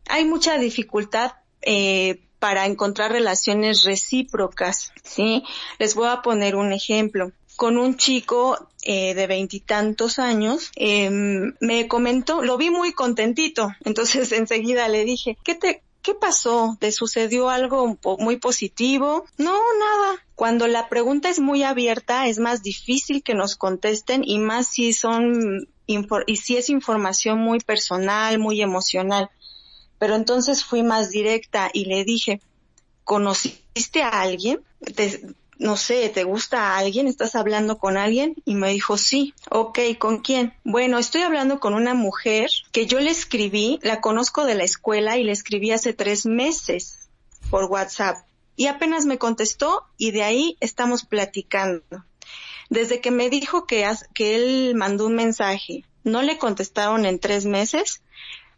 [0.07, 5.43] Hay mucha dificultad eh, para encontrar relaciones recíprocas, ¿sí?
[5.77, 7.31] Les voy a poner un ejemplo.
[7.55, 11.09] Con un chico eh, de veintitantos años, eh,
[11.59, 16.77] me comentó, lo vi muy contentito, entonces enseguida le dije, ¿qué te, ¿Qué pasó?
[16.79, 19.25] ¿Te sucedió algo muy positivo?
[19.37, 20.23] No, nada.
[20.33, 24.93] Cuando la pregunta es muy abierta, es más difícil que nos contesten y más si
[24.93, 25.67] son
[26.27, 29.29] y si es información muy personal, muy emocional.
[29.99, 32.41] Pero entonces fui más directa y le dije,
[33.03, 34.61] ¿conociste a alguien?
[34.95, 35.21] ¿Te-
[35.57, 37.07] no sé, ¿te gusta a alguien?
[37.07, 38.35] ¿Estás hablando con alguien?
[38.45, 39.33] Y me dijo, sí.
[39.51, 40.53] Ok, ¿con quién?
[40.63, 45.17] Bueno, estoy hablando con una mujer que yo le escribí, la conozco de la escuela
[45.17, 47.09] y le escribí hace tres meses
[47.49, 48.25] por WhatsApp.
[48.55, 51.83] Y apenas me contestó y de ahí estamos platicando.
[52.69, 57.45] Desde que me dijo que, que él mandó un mensaje, no le contestaron en tres
[57.45, 58.01] meses,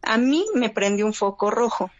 [0.01, 1.91] a mí me prendió un foco rojo.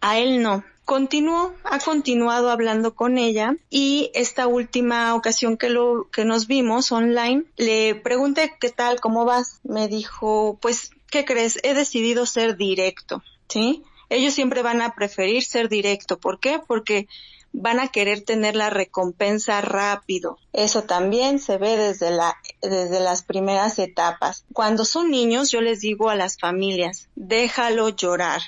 [0.00, 0.64] A él no.
[0.84, 6.90] Continuó, ha continuado hablando con ella y esta última ocasión que lo, que nos vimos
[6.90, 9.60] online, le pregunté qué tal, cómo vas.
[9.62, 11.60] Me dijo, pues, ¿qué crees?
[11.62, 13.84] He decidido ser directo, ¿sí?
[14.08, 16.18] Ellos siempre van a preferir ser directo.
[16.18, 16.60] ¿Por qué?
[16.66, 17.06] Porque
[17.52, 20.38] van a querer tener la recompensa rápido.
[20.52, 24.44] Eso también se ve desde la, desde las primeras etapas.
[24.52, 28.42] Cuando son niños, yo les digo a las familias, déjalo llorar.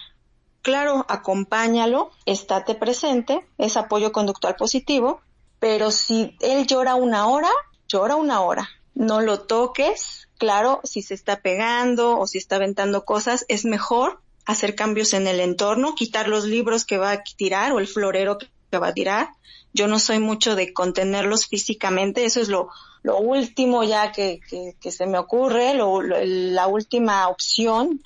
[0.62, 5.20] Claro, acompáñalo, estate presente, es apoyo conductual positivo,
[5.58, 7.50] pero si él llora una hora,
[7.88, 8.68] llora una hora.
[8.94, 14.20] No lo toques, claro, si se está pegando o si está aventando cosas, es mejor
[14.44, 18.38] hacer cambios en el entorno, quitar los libros que va a tirar o el florero
[18.38, 18.48] que
[18.78, 19.30] va a tirar.
[19.72, 22.68] Yo no soy mucho de contenerlos físicamente, eso es lo,
[23.04, 28.02] último ya que, que, que se me ocurre, lo- la última opción.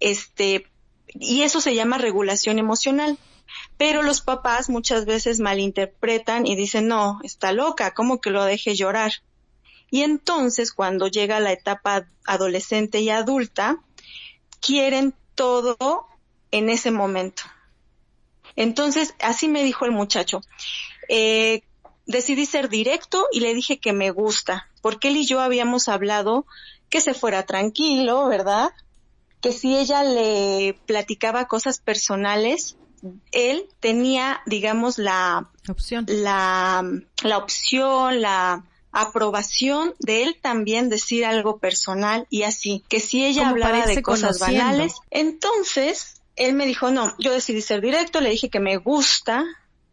[0.00, 0.66] Este,
[1.08, 3.18] y eso se llama regulación emocional.
[3.78, 8.74] Pero los papás muchas veces malinterpretan y dicen, no, está loca, ¿cómo que lo deje
[8.74, 9.12] llorar?
[9.90, 13.78] Y entonces cuando llega la etapa adolescente y adulta,
[14.60, 16.06] quieren todo
[16.50, 17.44] en ese momento.
[18.56, 20.40] Entonces, así me dijo el muchacho.
[21.08, 21.62] Eh,
[22.06, 26.46] decidí ser directo y le dije que me gusta, porque él y yo habíamos hablado
[26.88, 28.70] que se fuera tranquilo, ¿verdad?
[29.40, 32.76] Que si ella le platicaba cosas personales,
[33.32, 36.06] él tenía, digamos, la, Opción.
[36.08, 36.84] la,
[37.22, 43.50] la opción, la aprobación de él también decir algo personal y así, que si ella
[43.50, 48.50] hablaba de cosas banales, entonces él me dijo, no, yo decidí ser directo, le dije
[48.50, 49.44] que me gusta,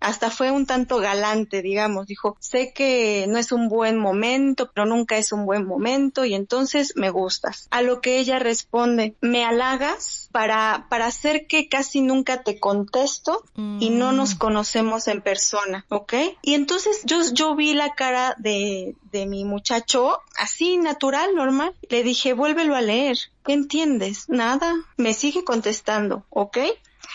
[0.04, 4.86] hasta fue un tanto galante, digamos, dijo, sé que no es un buen momento, pero
[4.86, 7.68] nunca es un buen momento y entonces me gustas.
[7.72, 13.44] A lo que ella responde, me halagas para, para hacer que casi nunca te contesto
[13.56, 14.38] y no nos mm.
[14.40, 16.14] conocemos en persona, ¿ok?
[16.42, 21.74] Y entonces yo, yo vi la cara de, de mi muchacho así natural, normal.
[21.90, 23.18] Le dije, vuélvelo a leer.
[23.46, 24.28] ¿Qué entiendes?
[24.28, 24.76] Nada.
[24.98, 26.58] Me sigue contestando, ¿ok?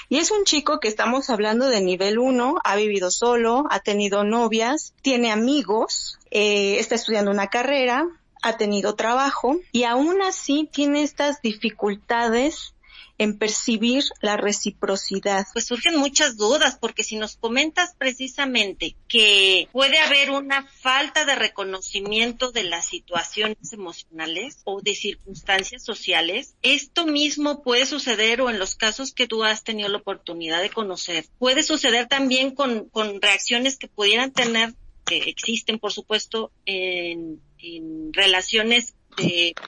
[0.08, 4.24] Y es un chico que estamos hablando de nivel 1, ha vivido solo, ha tenido
[4.24, 8.08] novias, tiene amigos, eh, está estudiando una carrera,
[8.42, 12.74] ha tenido trabajo y aún así tiene estas dificultades
[13.18, 15.44] en percibir la reciprocidad.
[15.52, 21.34] Pues surgen muchas dudas, porque si nos comentas precisamente que puede haber una falta de
[21.34, 28.58] reconocimiento de las situaciones emocionales o de circunstancias sociales, esto mismo puede suceder o en
[28.58, 33.20] los casos que tú has tenido la oportunidad de conocer, puede suceder también con, con
[33.20, 34.74] reacciones que pudieran tener
[35.08, 38.94] que existen, por supuesto, en, en relaciones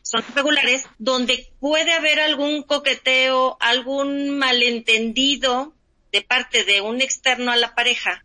[0.03, 5.75] son regulares, donde puede haber algún coqueteo, algún malentendido
[6.13, 8.25] de parte de un externo a la pareja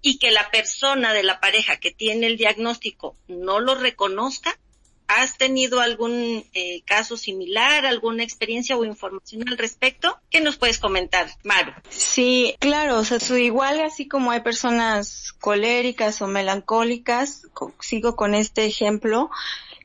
[0.00, 4.58] y que la persona de la pareja que tiene el diagnóstico no lo reconozca.
[5.06, 10.18] ¿Has tenido algún eh, caso similar, alguna experiencia o información al respecto?
[10.30, 11.72] ¿Qué nos puedes comentar, Maru?
[11.90, 17.42] Sí, claro, o sea, igual así como hay personas coléricas o melancólicas,
[17.80, 19.30] sigo con este ejemplo,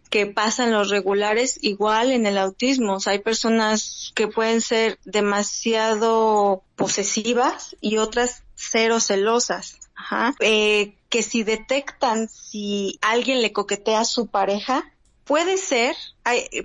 [0.09, 2.97] que pasan los regulares igual en el autismo.
[3.05, 9.77] Hay personas que pueden ser demasiado posesivas y otras cero celosas.
[9.95, 10.33] Ajá.
[10.39, 14.91] Eh, que si detectan si alguien le coquetea a su pareja,
[15.25, 15.95] puede ser,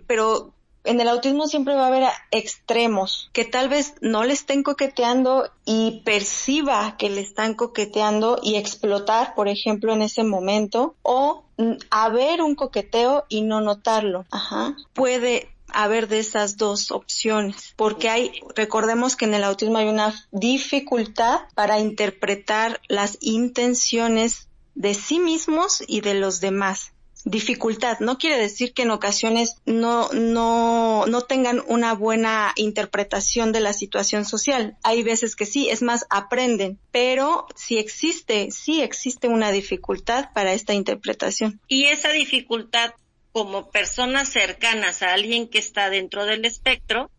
[0.06, 0.54] pero
[0.84, 5.50] en el autismo siempre va a haber extremos, que tal vez no le estén coqueteando
[5.64, 11.44] y perciba que le están coqueteando y explotar, por ejemplo, en ese momento, o
[11.90, 14.26] haber un coqueteo y no notarlo.
[14.30, 14.76] Ajá.
[14.92, 20.14] Puede haber de esas dos opciones, porque hay, recordemos que en el autismo hay una
[20.30, 26.93] dificultad para interpretar las intenciones de sí mismos y de los demás
[27.24, 27.98] dificultad.
[28.00, 33.72] No quiere decir que en ocasiones no, no, no tengan una buena interpretación de la
[33.72, 34.76] situación social.
[34.82, 40.52] Hay veces que sí, es más, aprenden, pero si existe, sí existe una dificultad para
[40.52, 41.60] esta interpretación.
[41.68, 42.92] Y esa dificultad
[43.32, 47.10] como personas cercanas a alguien que está dentro del espectro,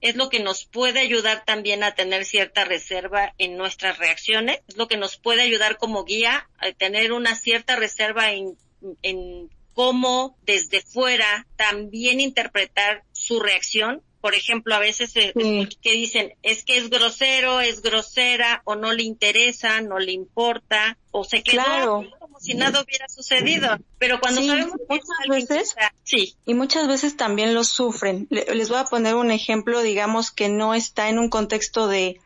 [0.00, 4.76] es lo que nos puede ayudar también a tener cierta reserva en nuestras reacciones, es
[4.76, 8.56] lo que nos puede ayudar como guía a tener una cierta reserva en
[9.02, 14.02] en cómo desde fuera también interpretar su reacción.
[14.20, 19.02] Por ejemplo, a veces que dicen es que es grosero, es grosera o no le
[19.02, 23.78] interesa, no le importa o se quedó como si nada hubiera sucedido.
[23.98, 25.74] Pero cuando sabemos muchas veces,
[26.04, 26.36] sí.
[26.46, 28.28] Y muchas veces también lo sufren.
[28.30, 32.20] Les voy a poner un ejemplo, digamos que no está en un contexto de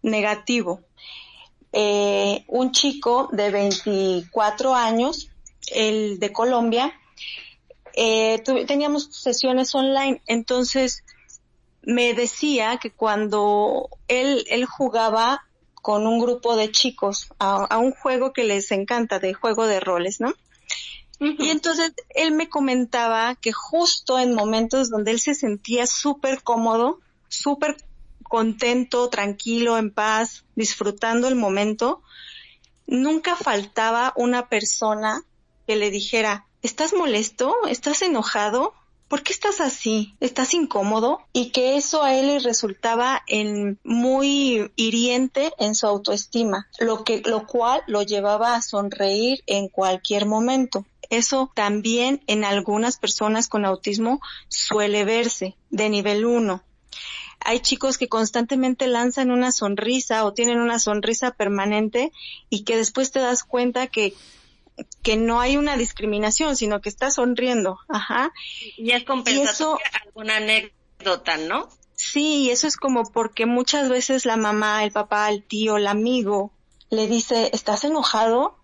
[0.00, 0.80] negativo.
[1.72, 5.28] Eh, un chico de 24 años
[5.72, 6.92] el de Colombia,
[7.94, 11.04] eh, teníamos sesiones online, entonces
[11.82, 15.44] me decía que cuando él, él jugaba
[15.74, 20.18] con un grupo de chicos a, un juego que les encanta, de juego de roles,
[20.18, 20.32] ¿no?
[21.20, 27.00] Y entonces él me comentaba que justo en momentos donde él se sentía súper cómodo,
[27.28, 27.76] súper
[28.22, 32.02] contento, tranquilo, en paz, disfrutando el momento,
[32.86, 35.22] nunca faltaba una persona
[35.66, 37.54] que le dijera, ¿estás molesto?
[37.68, 38.74] ¿Estás enojado?
[39.08, 40.14] ¿Por qué estás así?
[40.20, 41.20] ¿Estás incómodo?
[41.32, 47.22] Y que eso a él le resultaba en muy hiriente en su autoestima, lo que,
[47.24, 50.86] lo cual lo llevaba a sonreír en cualquier momento.
[51.10, 56.62] Eso también en algunas personas con autismo suele verse de nivel 1.
[57.40, 62.10] Hay chicos que constantemente lanzan una sonrisa o tienen una sonrisa permanente
[62.48, 64.14] y que después te das cuenta que
[65.02, 67.78] que no hay una discriminación, sino que está sonriendo.
[67.88, 68.32] Ajá.
[68.76, 71.68] Y es compensatoria alguna anécdota, ¿no?
[71.94, 76.52] Sí, eso es como porque muchas veces la mamá, el papá, el tío, el amigo
[76.90, 78.58] le dice, ¿estás enojado?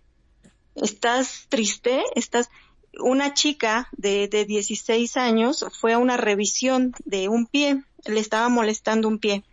[0.75, 2.05] ¿Estás triste?
[2.15, 2.51] ¿Estás...?
[2.99, 8.49] Una chica de, de 16 años fue a una revisión de un pie, le estaba
[8.49, 9.45] molestando un pie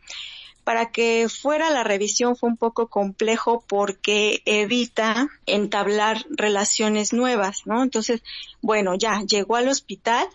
[0.67, 7.83] para que fuera la revisión fue un poco complejo porque evita entablar relaciones nuevas, ¿no?
[7.83, 8.21] Entonces,
[8.61, 10.27] bueno, ya llegó al hospital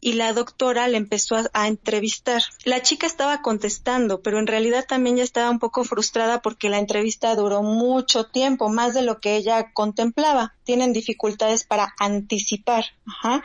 [0.00, 2.40] y la doctora le empezó a, entrevistar.
[2.64, 6.78] La chica estaba contestando, pero en realidad también ya estaba un poco frustrada porque la
[6.78, 10.54] entrevista duró mucho tiempo, más de lo que ella contemplaba.
[10.62, 12.84] Tienen dificultades para anticipar.
[13.06, 13.42] Ajá.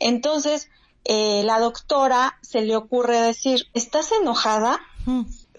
[0.00, 0.68] Entonces,
[1.04, 4.78] eh, la doctora se le ocurre decir, ¿estás enojada?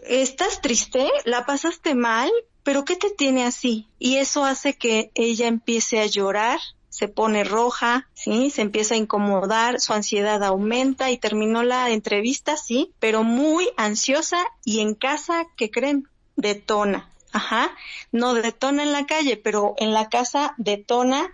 [0.05, 1.09] ¿Estás triste?
[1.23, 2.29] ¿La pasaste mal?
[2.63, 3.87] ¿Pero qué te tiene así?
[3.99, 8.97] Y eso hace que ella empiece a llorar, se pone roja, sí, se empieza a
[8.97, 15.45] incomodar, su ansiedad aumenta y terminó la entrevista, sí, pero muy ansiosa y en casa,
[15.55, 16.07] ¿qué creen?
[16.35, 17.09] Detona.
[17.31, 17.71] Ajá,
[18.11, 21.33] no detona en la calle, pero en la casa detona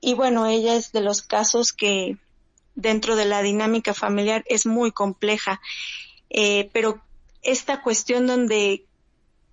[0.00, 2.16] y bueno, ella es de los casos que
[2.74, 5.60] dentro de la dinámica familiar es muy compleja,
[6.30, 7.02] eh, pero
[7.42, 8.84] esta cuestión donde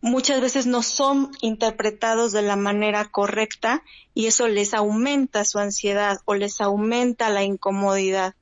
[0.02, 3.84] muchas veces no son interpretados de la manera correcta
[4.14, 8.36] y eso les aumenta su ansiedad o les aumenta la incomodidad.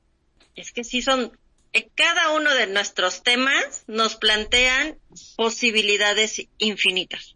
[0.55, 1.37] Es que sí son,
[1.71, 4.97] eh, cada uno de nuestros temas nos plantean
[5.37, 7.35] posibilidades infinitas.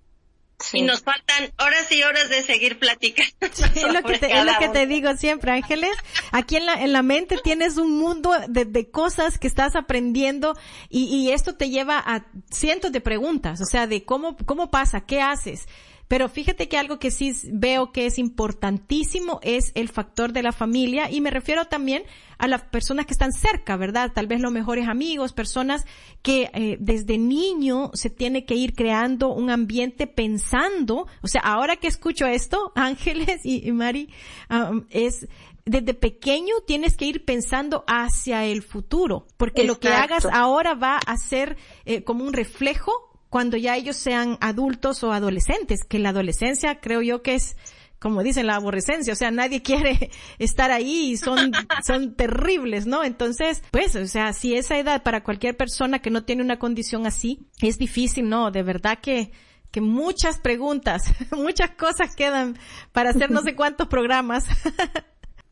[0.73, 3.31] Y nos faltan horas y horas de seguir platicando.
[3.41, 5.95] es lo que te, es lo que te digo siempre, Ángeles.
[6.31, 10.55] Aquí en la, en la mente tienes un mundo de, de cosas que estás aprendiendo
[10.89, 15.01] y, y esto te lleva a cientos de preguntas, o sea, de cómo, cómo pasa,
[15.01, 15.67] qué haces.
[16.07, 20.51] Pero fíjate que algo que sí veo que es importantísimo es el factor de la
[20.51, 22.03] familia y me refiero también
[22.37, 24.11] a las personas que están cerca, ¿verdad?
[24.13, 25.85] Tal vez los mejores amigos, personas
[26.21, 31.75] que eh, desde niño se tiene que ir creando un ambiente pensando, o sea, ahora
[31.75, 34.09] que escucho esto, Ángeles y, Mari,
[34.49, 35.27] um, es
[35.65, 40.97] desde pequeño tienes que ir pensando hacia el futuro, porque lo que hagas ahora va
[40.97, 46.09] a ser eh, como un reflejo cuando ya ellos sean adultos o adolescentes, que la
[46.09, 47.55] adolescencia creo yo que es
[47.99, 51.51] como dicen la aborrecencia, o sea, nadie quiere estar ahí y son,
[51.85, 53.03] son terribles, ¿no?
[53.03, 57.05] Entonces, pues, o sea, si esa edad para cualquier persona que no tiene una condición
[57.07, 58.51] así, es difícil, ¿no?
[58.51, 59.31] De verdad que,
[59.71, 62.57] que muchas preguntas, muchas cosas quedan
[62.91, 64.45] para hacer no sé cuántos programas.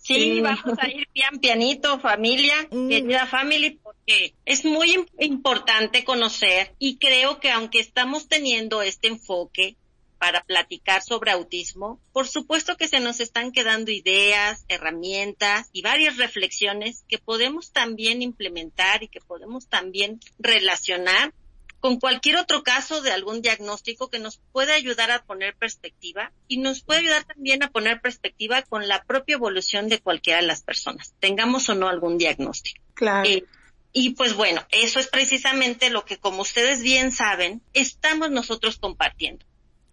[0.06, 2.90] Sí, vamos a ir pian pianito, familia, mm.
[2.90, 9.78] querida family, porque es muy importante conocer y creo que aunque estamos teniendo este enfoque
[10.20, 16.18] para platicar sobre autismo, por supuesto que se nos están quedando ideas, herramientas y varias
[16.18, 21.34] reflexiones que podemos también implementar y que podemos también relacionar
[21.80, 26.58] con cualquier otro caso de algún diagnóstico que nos puede ayudar a poner perspectiva y
[26.58, 30.64] nos puede ayudar también a poner perspectiva con la propia evolución de cualquiera de las
[30.64, 32.82] personas, tengamos o no algún diagnóstico.
[32.94, 33.30] Claro.
[33.30, 33.46] Eh,
[33.94, 39.46] y pues bueno, eso es precisamente lo que, como ustedes bien saben, estamos nosotros compartiendo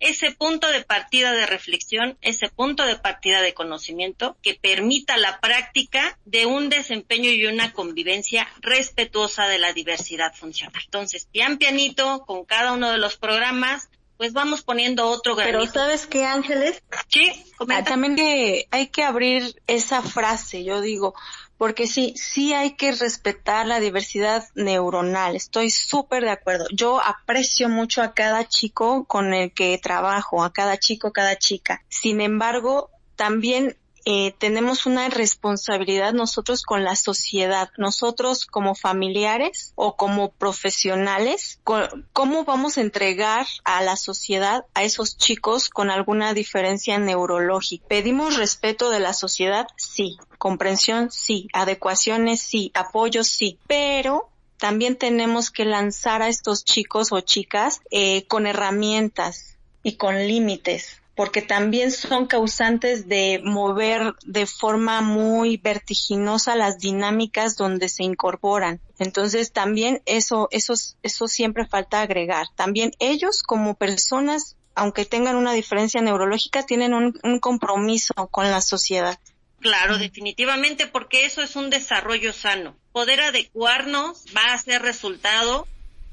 [0.03, 5.41] ese punto de partida de reflexión, ese punto de partida de conocimiento que permita la
[5.41, 10.83] práctica de un desempeño y una convivencia respetuosa de la diversidad funcional.
[10.85, 15.59] Entonces, pian pianito, con cada uno de los programas, pues vamos poniendo otro granito.
[15.59, 16.83] Pero ¿sabes qué, Ángeles?
[17.09, 17.33] Sí,
[17.69, 21.15] ah, también hay que abrir esa frase, yo digo,
[21.63, 26.67] porque sí, sí hay que respetar la diversidad neuronal, estoy súper de acuerdo.
[26.73, 31.85] Yo aprecio mucho a cada chico con el que trabajo, a cada chico, cada chica.
[31.89, 39.97] Sin embargo, también eh, tenemos una responsabilidad nosotros con la sociedad, nosotros como familiares o
[39.97, 41.61] como profesionales,
[42.13, 47.87] cómo vamos a entregar a la sociedad a esos chicos con alguna diferencia neurológica.
[47.89, 54.29] Pedimos respeto de la sociedad, sí, comprensión, sí, adecuaciones, sí, apoyo, sí, pero
[54.59, 61.02] también tenemos que lanzar a estos chicos o chicas eh, con herramientas y con límites
[61.15, 68.81] porque también son causantes de mover de forma muy vertiginosa las dinámicas donde se incorporan.
[68.99, 72.47] Entonces también eso, eso, eso siempre falta agregar.
[72.57, 78.63] También ellos como personas, aunque tengan una diferencia neurológica, tienen un, un compromiso con la
[78.63, 79.19] sociedad.
[79.61, 82.75] Claro, definitivamente, porque eso es un desarrollo sano.
[82.93, 85.69] Poder adecuarnos va a ser resultado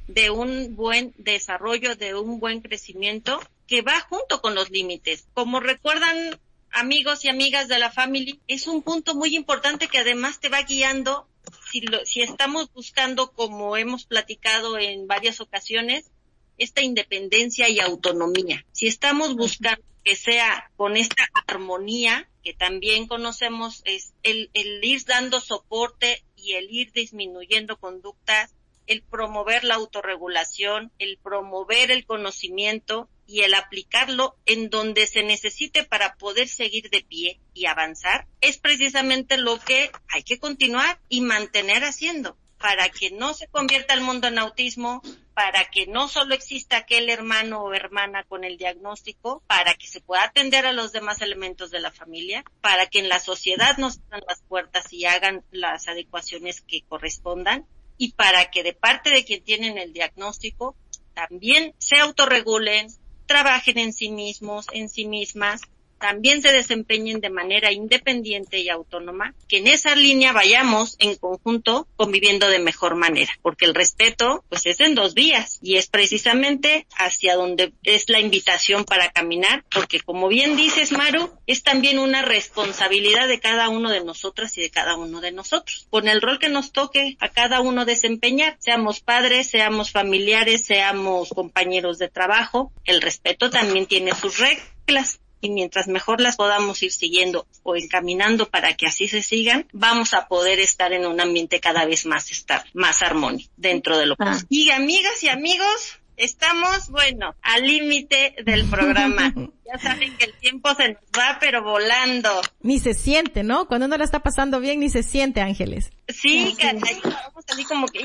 [0.08, 3.40] de un buen desarrollo, de un buen crecimiento
[3.70, 5.28] que va junto con los límites.
[5.36, 6.40] Como recuerdan
[6.72, 10.64] amigos y amigas de la familia, es un punto muy importante que además te va
[10.64, 11.28] guiando
[11.72, 16.10] si, si estamos buscando, como hemos platicado en varias ocasiones,
[16.58, 18.66] esta independencia y autonomía.
[18.72, 25.06] Si estamos buscando que sea con esta armonía, que también conocemos, es el, el ir
[25.06, 28.52] dando soporte y el ir disminuyendo conductas
[28.88, 35.84] el promover la autorregulación, el promover el conocimiento y el aplicarlo en donde se necesite
[35.84, 41.22] para poder seguir de pie y avanzar, es precisamente lo que hay que continuar y
[41.22, 45.02] mantener haciendo para que no se convierta el mundo en autismo,
[45.34, 50.02] para que no solo exista aquel hermano o hermana con el diagnóstico, para que se
[50.02, 54.00] pueda atender a los demás elementos de la familia, para que en la sociedad nos
[54.00, 57.66] abran las puertas y hagan las adecuaciones que correspondan,
[57.98, 60.76] y para que de parte de quien tienen el diagnóstico
[61.14, 62.88] también se autorregulen,
[63.30, 65.62] trabajen en sí mismos, en sí mismas,
[66.00, 71.88] también se desempeñen de manera independiente y autónoma, que en esa línea vayamos en conjunto
[71.96, 76.88] conviviendo de mejor manera, porque el respeto pues es en dos vías y es precisamente
[76.98, 82.22] hacia donde es la invitación para caminar, porque como bien dices Maru, es también una
[82.22, 86.40] responsabilidad de cada uno de nosotras y de cada uno de nosotros, con el rol
[86.40, 92.72] que nos toque a cada uno desempeñar, seamos padres, seamos familiares, seamos compañeros de trabajo,
[92.86, 98.50] el respeto también tiene sus reglas y mientras mejor las podamos ir siguiendo o encaminando
[98.50, 102.32] para que así se sigan, vamos a poder estar en un ambiente cada vez más
[102.32, 104.40] estable, más armónico dentro de lo que ah.
[104.50, 109.34] Y amigas y amigos, Estamos, bueno, al límite del programa.
[109.66, 112.42] ya saben que el tiempo se nos va, pero volando.
[112.60, 113.70] Ni se siente, ¿no?
[113.70, 115.92] Cuando uno la está pasando bien, ni se siente, Ángeles.
[116.10, 118.02] Sí, caray, vamos así como que,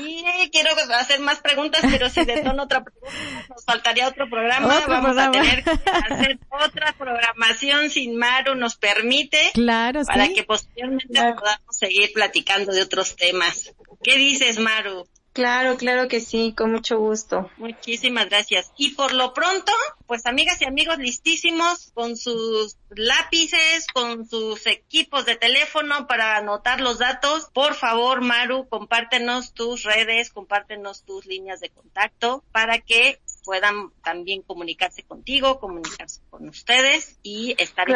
[0.49, 3.11] quiero hacer más preguntas, pero si de tono otra pregunta,
[3.49, 4.81] nos faltaría otro programa.
[4.87, 9.51] vamos a tener que hacer otra programación sin Maru nos permite.
[9.53, 13.73] Claro, Para que posteriormente podamos seguir platicando de otros temas.
[14.01, 15.05] ¿Qué dices, Maru?
[15.35, 17.51] Claro, claro que sí, con mucho gusto.
[17.57, 18.71] Muchísimas gracias.
[18.77, 19.73] Y por lo pronto,
[20.07, 26.79] pues amigas y amigos listísimos con sus lápices, con sus equipos de teléfono para anotar
[26.79, 27.49] los datos.
[27.53, 34.41] Por favor, Maru, compártenos tus redes, compártenos tus líneas de contacto para que puedan también
[34.41, 37.87] comunicarse contigo, comunicarse con ustedes y estar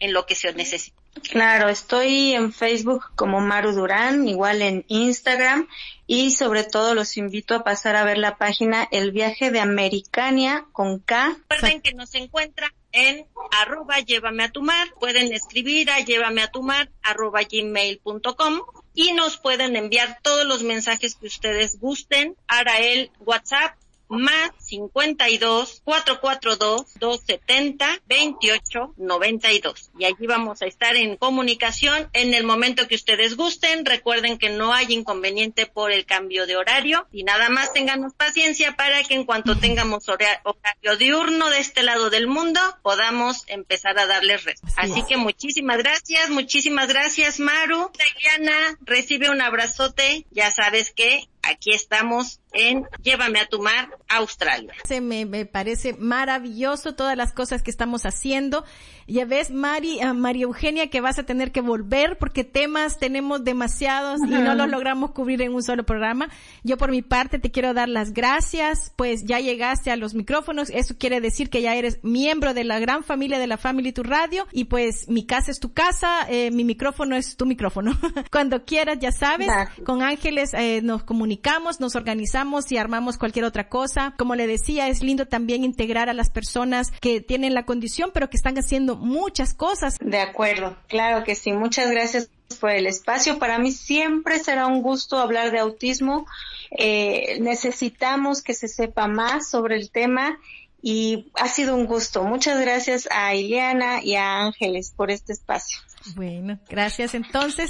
[0.00, 0.96] en, lo que se necesite.
[1.30, 5.68] Claro, estoy en Facebook como Maru Durán, igual en Instagram
[6.06, 10.66] y sobre todo los invito a pasar a ver la página El viaje de Americania
[10.72, 11.36] con K.
[11.48, 13.26] Recuerden que nos encuentra en
[13.60, 18.60] arroba llévame a tu mar, pueden escribir a llévame a tu mar arroba gmail.com
[18.94, 23.76] y nos pueden enviar todos los mensajes que ustedes gusten a el WhatsApp
[24.08, 29.90] más 52 442 270 28 92.
[29.98, 33.84] Y allí vamos a estar en comunicación en el momento que ustedes gusten.
[33.84, 38.76] Recuerden que no hay inconveniente por el cambio de horario y nada más tenganos paciencia
[38.76, 44.06] para que en cuanto tengamos horario diurno de este lado del mundo podamos empezar a
[44.06, 44.56] darles red.
[44.76, 47.90] Así que muchísimas gracias, muchísimas gracias Maru.
[48.20, 50.26] Diana, recibe un abrazote.
[50.30, 54.72] Ya sabes que aquí estamos en Llévame a tu mar, Australia.
[54.84, 58.64] Se me, me, parece maravilloso todas las cosas que estamos haciendo.
[59.06, 63.44] Ya ves, Mari, uh, María Eugenia, que vas a tener que volver porque temas tenemos
[63.44, 66.28] demasiados y no los logramos cubrir en un solo programa.
[66.64, 70.70] Yo por mi parte te quiero dar las gracias, pues ya llegaste a los micrófonos.
[70.70, 74.02] Eso quiere decir que ya eres miembro de la gran familia de la Family Tu
[74.02, 77.92] Radio y pues mi casa es tu casa, eh, mi micrófono es tu micrófono.
[78.32, 79.48] Cuando quieras, ya sabes,
[79.84, 84.14] con Ángeles eh, nos comunicamos nos organizamos y armamos cualquier otra cosa.
[84.16, 88.30] Como le decía, es lindo también integrar a las personas que tienen la condición, pero
[88.30, 89.96] que están haciendo muchas cosas.
[90.00, 91.52] De acuerdo, claro que sí.
[91.52, 92.30] Muchas gracias
[92.60, 93.38] por el espacio.
[93.38, 96.26] Para mí siempre será un gusto hablar de autismo.
[96.70, 100.38] Eh, necesitamos que se sepa más sobre el tema
[100.82, 102.22] y ha sido un gusto.
[102.22, 105.78] Muchas gracias a Ileana y a Ángeles por este espacio.
[106.14, 107.68] Bueno, gracias entonces.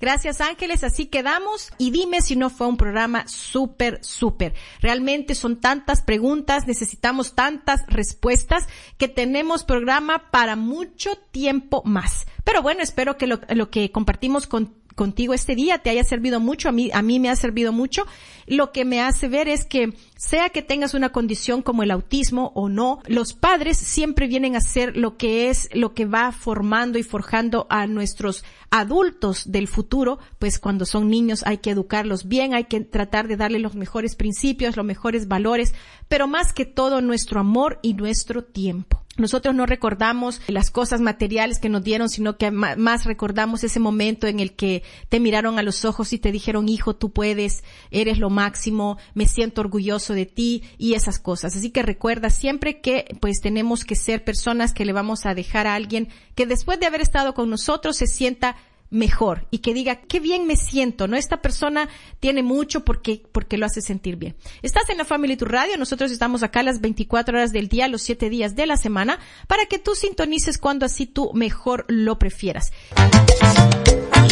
[0.00, 4.54] Gracias Ángeles, así quedamos y dime si no fue un programa súper, súper.
[4.80, 12.26] Realmente son tantas preguntas, necesitamos tantas respuestas que tenemos programa para mucho tiempo más.
[12.44, 16.40] Pero bueno, espero que lo, lo que compartimos con contigo este día te haya servido
[16.40, 18.06] mucho, a mí, a mí me ha servido mucho.
[18.46, 22.52] Lo que me hace ver es que sea que tengas una condición como el autismo
[22.54, 26.98] o no, los padres siempre vienen a ser lo que es, lo que va formando
[26.98, 32.54] y forjando a nuestros adultos del futuro, pues cuando son niños hay que educarlos bien,
[32.54, 35.74] hay que tratar de darle los mejores principios, los mejores valores,
[36.08, 38.99] pero más que todo nuestro amor y nuestro tiempo.
[39.16, 44.26] Nosotros no recordamos las cosas materiales que nos dieron, sino que más recordamos ese momento
[44.26, 48.18] en el que te miraron a los ojos y te dijeron, hijo, tú puedes, eres
[48.18, 51.56] lo máximo, me siento orgulloso de ti y esas cosas.
[51.56, 55.66] Así que recuerda siempre que pues tenemos que ser personas que le vamos a dejar
[55.66, 58.56] a alguien que después de haber estado con nosotros se sienta
[58.90, 61.16] mejor y que diga qué bien me siento, ¿no?
[61.16, 61.88] Esta persona
[62.18, 64.36] tiene mucho porque, porque lo hace sentir bien.
[64.62, 68.02] Estás en la Family Tu Radio, nosotros estamos acá las 24 horas del día, los
[68.02, 72.72] 7 días de la semana, para que tú sintonices cuando así tú mejor lo prefieras.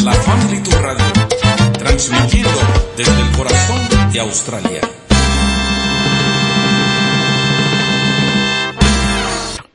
[0.04, 1.04] La Family Radio,
[1.78, 2.50] transmitiendo
[2.96, 4.97] desde el corazón de Australia.